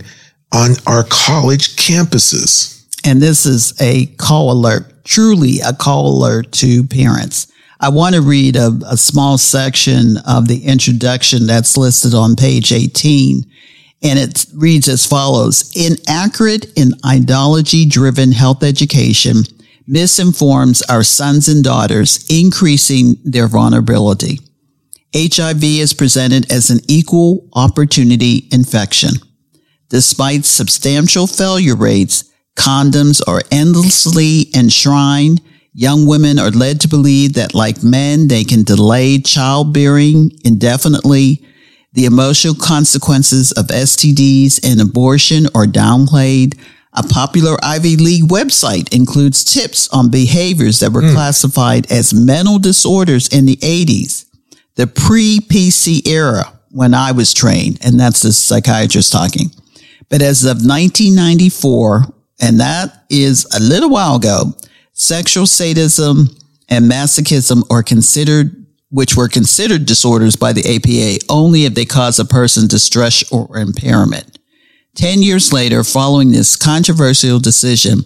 [0.52, 2.86] on our college campuses.
[3.04, 7.50] And this is a call alert, truly a call alert to parents.
[7.80, 12.72] I want to read a, a small section of the introduction that's listed on page
[12.72, 13.42] 18
[14.04, 15.72] and it reads as follows.
[15.74, 19.42] Inaccurate and ideology driven health education
[19.88, 24.38] misinforms our sons and daughters, increasing their vulnerability.
[25.14, 29.10] HIV is presented as an equal opportunity infection.
[29.88, 35.40] Despite substantial failure rates, condoms are endlessly enshrined.
[35.74, 41.44] Young women are led to believe that like men, they can delay childbearing indefinitely
[41.94, 46.58] the emotional consequences of STDs and abortion are downplayed.
[46.94, 51.12] A popular Ivy League website includes tips on behaviors that were mm.
[51.12, 54.26] classified as mental disorders in the 80s,
[54.76, 59.50] the pre PC era when I was trained, and that's the psychiatrist talking.
[60.08, 62.04] But as of 1994,
[62.40, 64.54] and that is a little while ago,
[64.92, 66.28] sexual sadism
[66.68, 68.62] and masochism are considered
[68.92, 73.56] which were considered disorders by the APA only if they cause a person distress or
[73.56, 74.38] impairment.
[74.94, 78.00] Ten years later, following this controversial decision,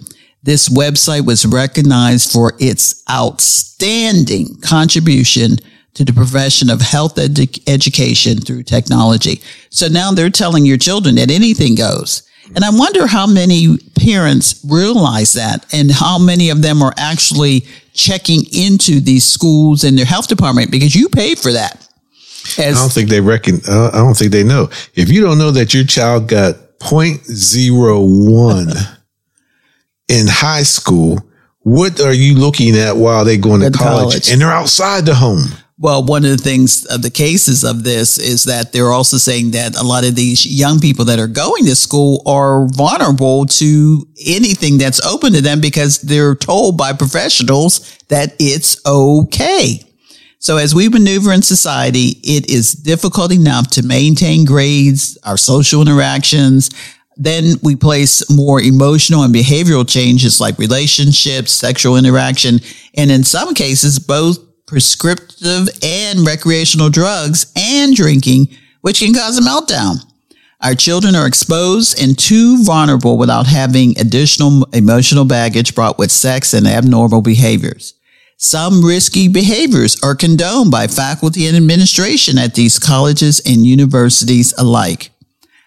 [0.45, 5.57] this website was recognized for its outstanding contribution
[5.97, 9.41] to the profession of health education through technology.
[9.71, 12.23] So now they're telling your children that anything goes.
[12.55, 17.65] And I wonder how many parents realize that and how many of them are actually
[17.95, 21.89] checking into these schools and their health department because you pay for that.
[22.59, 24.69] As, I don't think they reckon, uh, I don't think they know.
[24.95, 28.99] If you don't know that your child got 0.01
[30.09, 31.27] in high school,
[31.61, 35.15] what are you looking at while they're going to college, college, and they're outside the
[35.15, 35.49] home?
[35.79, 39.51] Well, one of the things of the cases of this is that they're also saying
[39.51, 44.09] that a lot of these young people that are going to school are vulnerable to
[44.27, 49.83] anything that's open to them because they're told by professionals that it's okay.
[50.39, 55.83] So as we maneuver in society, it is difficult enough to maintain grades, our social
[55.83, 56.71] interactions.
[57.19, 62.61] Then we place more emotional and behavioral changes like relationships, sexual interaction,
[62.95, 68.49] and in some cases, both prescriptive and recreational drugs and drinking,
[68.81, 69.97] which can cause a meltdown.
[70.61, 76.55] Our children are exposed and too vulnerable without having additional emotional baggage brought with sex
[76.55, 77.95] and abnormal behaviors.
[78.39, 85.11] Some risky behaviors are condoned by faculty and administration at these colleges and universities alike.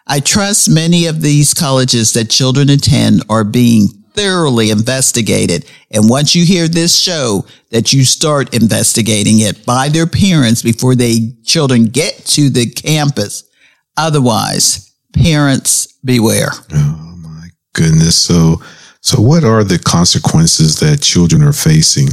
[0.06, 5.66] I trust many of these colleges that children attend are being thoroughly investigated.
[5.92, 10.94] And once you hear this show, that you start investigating it by their parents before
[10.96, 13.50] they children get to the campus.
[13.96, 16.50] Otherwise, parents beware.
[16.74, 18.18] Oh my goodness.
[18.18, 18.62] So,
[19.00, 22.10] so what are the consequences that children are facing?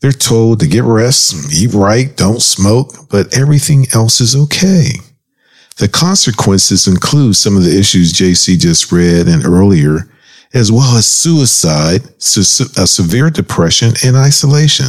[0.00, 4.92] They're told to get rest, eat right, don't smoke, but everything else is okay.
[5.76, 10.08] The consequences include some of the issues JC just read and earlier
[10.54, 12.10] as well as suicide, a
[12.82, 14.86] uh, severe depression, and isolation.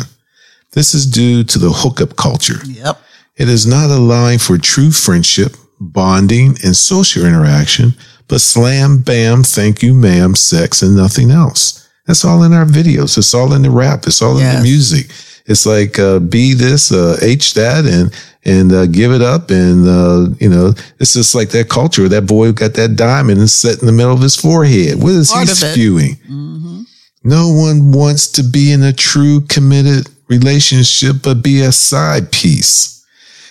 [0.71, 2.63] This is due to the hookup culture.
[2.65, 3.01] Yep.
[3.37, 7.93] It is not allowing for true friendship, bonding, and social interaction,
[8.27, 11.89] but slam, bam, thank you, ma'am, sex, and nothing else.
[12.05, 13.17] That's all in our videos.
[13.17, 14.05] It's all in the rap.
[14.05, 14.55] It's all yes.
[14.55, 15.11] in the music.
[15.45, 19.51] It's like uh, be this, uh, H that, and and uh, give it up.
[19.51, 22.07] And uh, you know, it's just like that culture.
[22.07, 25.01] That boy got that diamond set in the middle of his forehead.
[25.01, 26.15] What is Part he spewing?
[26.27, 26.81] Mm-hmm.
[27.23, 33.05] No one wants to be in a true committed relationship, but be a side piece.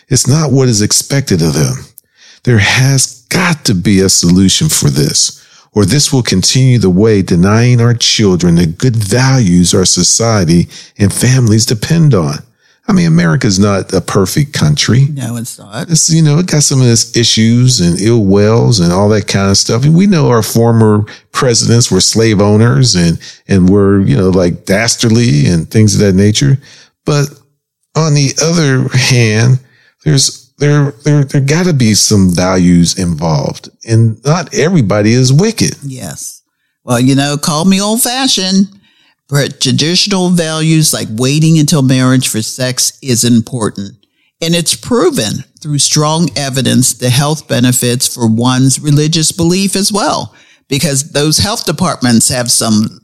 [0.09, 1.75] It's not what is expected of them.
[2.43, 5.44] There has got to be a solution for this
[5.75, 10.69] or this will continue the way denying our children the good values our society
[10.99, 12.37] and families depend on.
[12.87, 15.07] I mean, America's not a perfect country.
[15.07, 15.91] No, it's not.
[15.91, 19.27] It's, you know, it got some of its issues and ill wills and all that
[19.27, 19.85] kind of stuff.
[19.85, 23.19] And we know our former presidents were slave owners and,
[23.49, 26.59] and were, you know, like dastardly and things of that nature.
[27.07, 27.31] But
[27.97, 29.61] on the other hand,
[30.05, 35.77] there's there there there got to be some values involved, and not everybody is wicked.
[35.83, 36.43] Yes.
[36.85, 38.69] Well, you know, call me old fashioned,
[39.29, 43.93] but traditional values like waiting until marriage for sex is important.
[44.41, 50.35] And it's proven through strong evidence the health benefits for one's religious belief as well,
[50.69, 53.01] because those health departments have some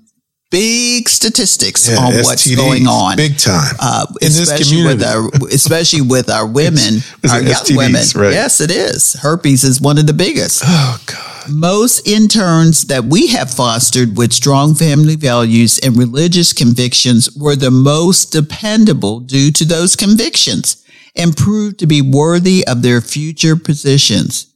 [0.51, 6.03] big statistics yeah, on STDs, what's going on, big time, uh, especially with our especially
[6.03, 6.99] with our women,
[7.29, 8.03] our young STDs, women.
[8.15, 8.33] Right.
[8.33, 9.15] Yes, it is.
[9.15, 10.63] Herpes is one of the biggest.
[10.67, 11.27] Oh God.
[11.49, 17.71] Most interns that we have fostered with strong family values and religious convictions were the
[17.71, 20.85] most dependable due to those convictions
[21.17, 24.50] and proved to be worthy of their future positions.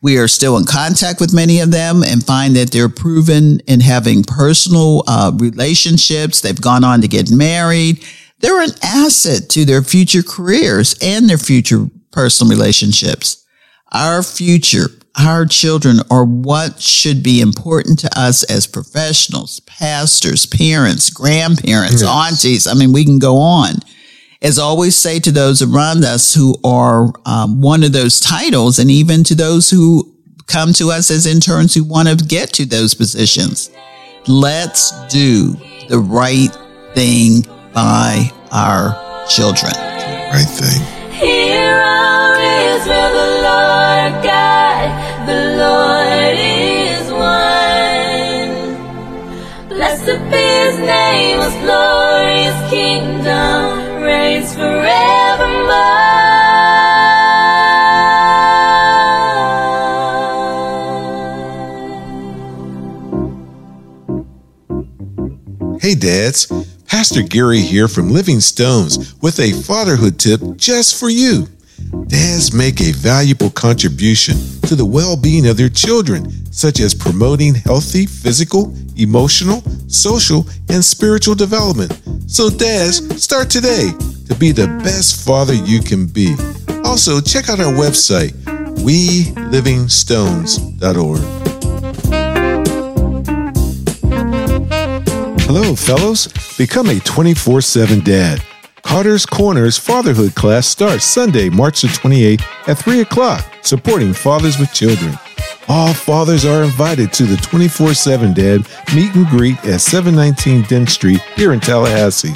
[0.00, 3.80] We are still in contact with many of them and find that they're proven in
[3.80, 6.40] having personal uh, relationships.
[6.40, 8.04] They've gone on to get married.
[8.38, 13.44] They're an asset to their future careers and their future personal relationships.
[13.90, 14.86] Our future,
[15.18, 22.04] our children are what should be important to us as professionals, pastors, parents, grandparents, yes.
[22.04, 22.66] aunties.
[22.68, 23.72] I mean, we can go on
[24.42, 28.90] as always say to those around us who are um, one of those titles and
[28.90, 30.14] even to those who
[30.46, 33.70] come to us as interns who want to get to those positions
[34.28, 35.52] let's do
[35.88, 36.56] the right
[36.94, 39.72] thing by our children.
[40.30, 40.82] Right thing
[65.98, 66.50] dads.
[66.86, 71.48] Pastor Gary here from Living Stones with a fatherhood tip just for you.
[72.06, 77.54] Dads make a valuable contribution to the well being of their children, such as promoting
[77.54, 81.98] healthy physical, emotional, social, and spiritual development.
[82.26, 83.92] So, dads, start today
[84.28, 86.34] to be the best father you can be.
[86.84, 88.32] Also, check out our website,
[88.82, 91.67] welivingstones.org.
[95.50, 96.28] Hello, fellows.
[96.58, 98.44] Become a 24 7 dad.
[98.82, 104.70] Carter's Corners Fatherhood class starts Sunday, March the 28th at 3 o'clock, supporting fathers with
[104.74, 105.18] children.
[105.66, 110.90] All fathers are invited to the 24 7 Dad meet and greet at 719 Dent
[110.90, 112.34] Street here in Tallahassee.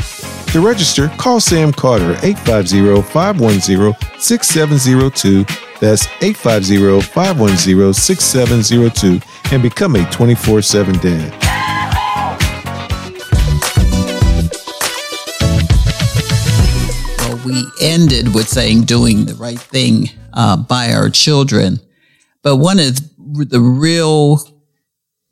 [0.53, 5.45] To register, call Sam Carter 850 510 6702.
[5.81, 9.21] That's 850 510 6702
[9.53, 11.42] and become a 24 7 Dad.
[17.83, 21.81] Ended with saying doing the right thing uh, by our children.
[22.43, 24.41] But one of the real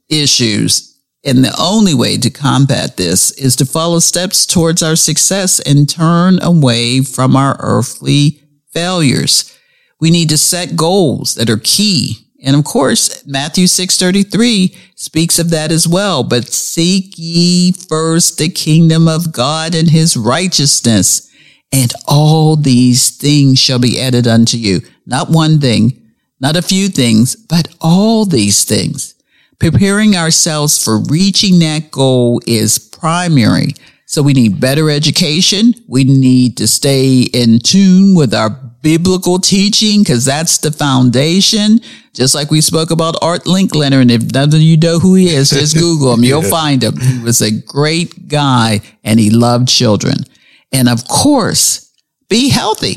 [0.09, 5.61] issues and the only way to combat this is to follow steps towards our success
[5.61, 8.43] and turn away from our earthly
[8.73, 9.57] failures.
[10.01, 12.27] We need to set goals that are key.
[12.43, 16.23] And of course, Matthew 6:33 speaks of that as well.
[16.23, 21.30] But seek ye first the kingdom of God and his righteousness
[21.73, 24.81] and all these things shall be added unto you.
[25.07, 29.15] Not one thing, not a few things, but all these things.
[29.59, 33.75] Preparing ourselves for reaching that goal is primary.
[34.07, 35.75] So we need better education.
[35.87, 38.51] We need to stay in tune with our
[38.83, 41.81] biblical teaching because that's the foundation.
[42.13, 44.01] Just like we spoke about Art Linkletter.
[44.01, 46.25] And if none of you know who he is, just Google him.
[46.25, 46.99] You'll find him.
[46.99, 50.25] He was a great guy and he loved children.
[50.73, 51.93] And of course,
[52.29, 52.97] be healthy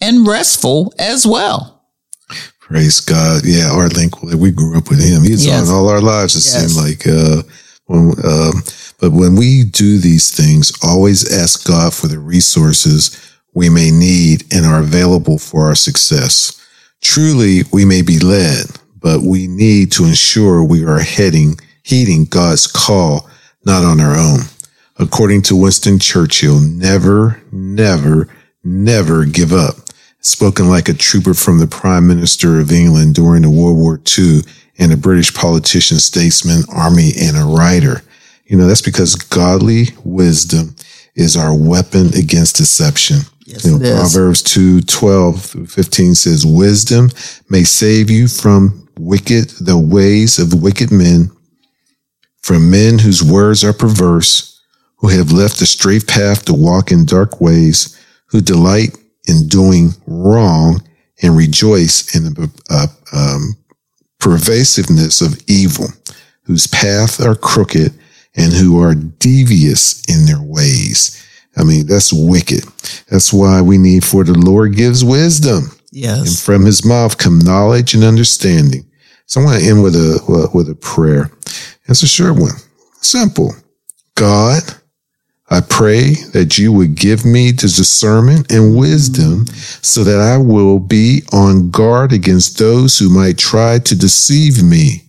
[0.00, 1.82] and restful as well.
[2.60, 3.42] Praise God.
[3.44, 5.22] Yeah, Art Link, we grew up with him.
[5.22, 5.68] He's yes.
[5.68, 6.72] on all our lives, it yes.
[6.72, 7.06] seemed like.
[7.06, 7.42] Uh,
[7.86, 8.52] when, uh,
[8.98, 14.44] but when we do these things, always ask God for the resources we may need
[14.52, 16.60] and are available for our success.
[17.02, 18.66] Truly, we may be led,
[18.98, 23.28] but we need to ensure we are heading, heeding God's call,
[23.66, 24.40] not on our own
[24.98, 28.28] according to Winston Churchill, never, never,
[28.62, 29.76] never give up.
[30.20, 34.40] Spoken like a trooper from the Prime Minister of England during the World War II
[34.78, 38.02] and a British politician, statesman, army, and a writer.
[38.46, 40.74] You know, that's because godly wisdom
[41.14, 43.20] is our weapon against deception.
[43.44, 47.10] Yes, you know, Proverbs 2, 12 through 15 says, wisdom
[47.50, 51.30] may save you from wicked, the ways of wicked men,
[52.42, 54.53] from men whose words are perverse,
[55.04, 58.96] who have left the straight path to walk in dark ways, who delight
[59.28, 60.82] in doing wrong
[61.22, 63.54] and rejoice in the uh, um,
[64.18, 65.88] pervasiveness of evil,
[66.44, 67.92] whose paths are crooked
[68.34, 71.22] and who are devious in their ways.
[71.58, 72.64] I mean, that's wicked.
[73.10, 75.64] That's why we need for the Lord gives wisdom.
[75.92, 76.18] Yes.
[76.20, 78.86] And from his mouth come knowledge and understanding.
[79.26, 81.30] So I want to end with a, with a prayer.
[81.88, 82.56] It's a short one.
[83.02, 83.54] Simple.
[84.14, 84.62] God,
[85.54, 90.80] I pray that you would give me the discernment and wisdom so that I will
[90.80, 95.02] be on guard against those who might try to deceive me.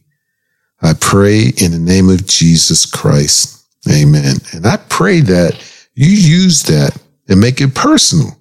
[0.83, 3.65] I pray in the name of Jesus Christ.
[3.91, 4.35] Amen.
[4.53, 5.55] And I pray that
[5.95, 6.95] you use that
[7.27, 8.37] and make it personal.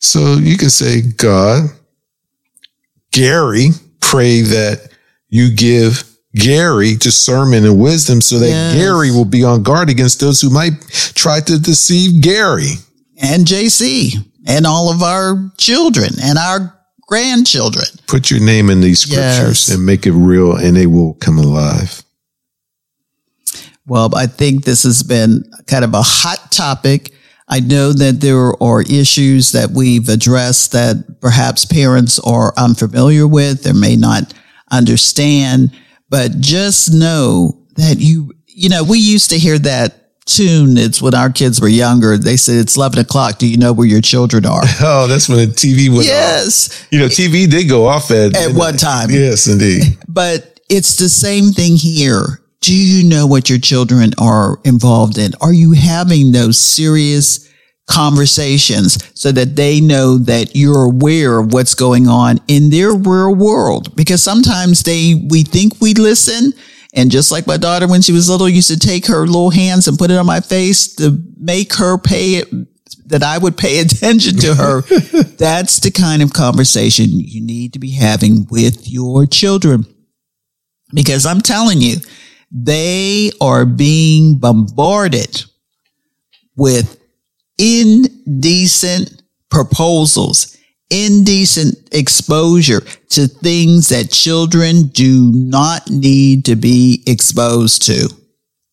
[0.00, 1.68] So you can say, God,
[3.12, 3.68] Gary,
[4.00, 4.90] pray that
[5.28, 6.02] you give
[6.36, 8.74] Gary discernment and wisdom so that yes.
[8.74, 10.72] Gary will be on guard against those who might
[11.14, 12.72] try to deceive Gary.
[13.22, 14.14] And JC
[14.46, 17.86] and all of our children and our grandchildren.
[18.06, 19.74] Put your name in these scriptures yes.
[19.74, 22.02] and make it real and they will come alive.
[23.86, 27.12] Well, I think this has been kind of a hot topic.
[27.48, 33.66] I know that there are issues that we've addressed that perhaps parents are unfamiliar with
[33.66, 34.34] or may not
[34.72, 35.70] understand
[36.08, 40.76] but just know that you, you know, we used to hear that tune.
[40.76, 42.18] It's when our kids were younger.
[42.18, 43.38] They said it's 11 o'clock.
[43.38, 44.62] Do you know where your children are?
[44.80, 46.68] Oh, that's when the TV went yes.
[46.68, 46.88] Off.
[46.92, 49.10] You know, TV did go off at, at one time.
[49.10, 49.98] Yes, indeed.
[50.08, 52.40] But it's the same thing here.
[52.60, 55.32] do you know what your children are involved in?
[55.40, 57.48] Are you having those serious
[57.88, 63.34] conversations so that they know that you're aware of what's going on in their real
[63.34, 63.94] world?
[63.96, 66.52] Because sometimes they, we think we listen.
[66.94, 69.86] And just like my daughter, when she was little, used to take her little hands
[69.86, 72.48] and put it on my face to make her pay it,
[73.08, 74.80] that I would pay attention to her.
[75.36, 79.86] That's the kind of conversation you need to be having with your children.
[80.94, 81.96] Because I'm telling you,
[82.50, 85.44] they are being bombarded
[86.56, 86.95] with
[87.58, 90.56] indecent proposals,
[90.90, 92.80] indecent exposure
[93.10, 98.08] to things that children do not need to be exposed to.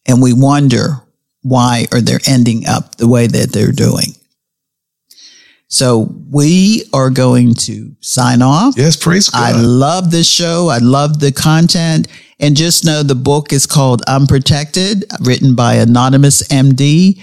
[0.05, 1.01] And we wonder
[1.41, 4.15] why are they ending up the way that they're doing.
[5.67, 8.75] So we are going to sign off.
[8.77, 9.55] Yes, praise God.
[9.55, 10.67] I love this show.
[10.69, 12.07] I love the content.
[12.39, 17.19] And just know the book is called Unprotected, written by Anonymous MD.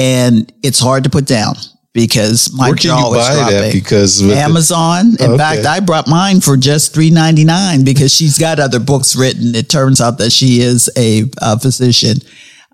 [0.00, 1.54] And it's hard to put down
[1.92, 3.54] because my Where can jaw you is dropping.
[3.56, 3.72] that?
[3.72, 5.16] Because the- Amazon.
[5.20, 5.36] In Okay.
[5.38, 9.54] fact, I brought mine for just three ninety nine because she's got other books written.
[9.54, 12.18] It turns out that she is a, uh physician,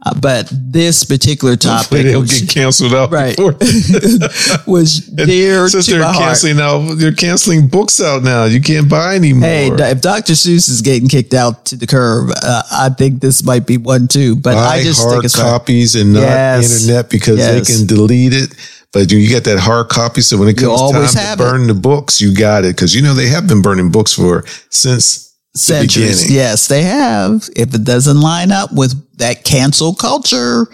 [0.05, 3.53] uh, but this particular topic they'll was, get canceled out right before.
[4.66, 6.18] was dear Since to they're my heart.
[6.24, 8.44] canceling now, they're canceling books out now.
[8.44, 9.49] You can't buy anymore.
[9.49, 10.34] Hey, if Dr.
[10.34, 14.07] Seuss is getting kicked out to the curb, uh, I think this might be one
[14.07, 14.36] too.
[14.36, 16.82] But buy I just hard think it's copies and not Yes.
[16.82, 17.66] internet because Yes.
[17.66, 18.55] they can delete it.
[18.92, 21.42] But you get that hard copy, so when it comes time to have it.
[21.42, 24.44] burn the books, you got it because you know they have been burning books for
[24.70, 25.25] since
[25.57, 26.30] centuries.
[26.30, 27.48] Yes, they have.
[27.57, 30.66] If it doesn't line up with that cancel culture,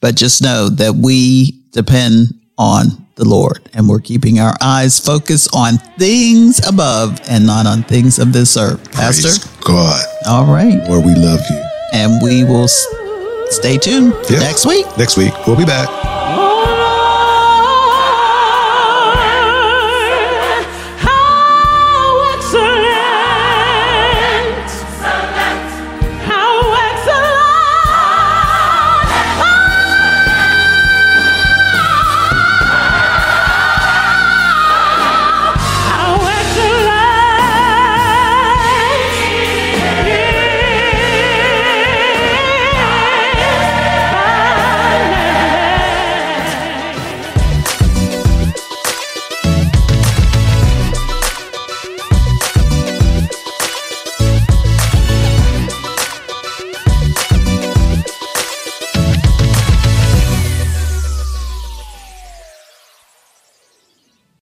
[0.00, 5.54] but just know that we depend on the Lord and we're keeping our eyes focused
[5.54, 8.90] on things above and not on things of this earth.
[8.92, 9.28] Pastor?
[9.28, 10.78] Praise God, All right.
[10.88, 11.62] Lord, we love you.
[11.92, 12.86] And we will s-
[13.50, 14.38] stay tuned Yeah.
[14.38, 14.86] next week.
[14.96, 15.88] Next week we'll be back.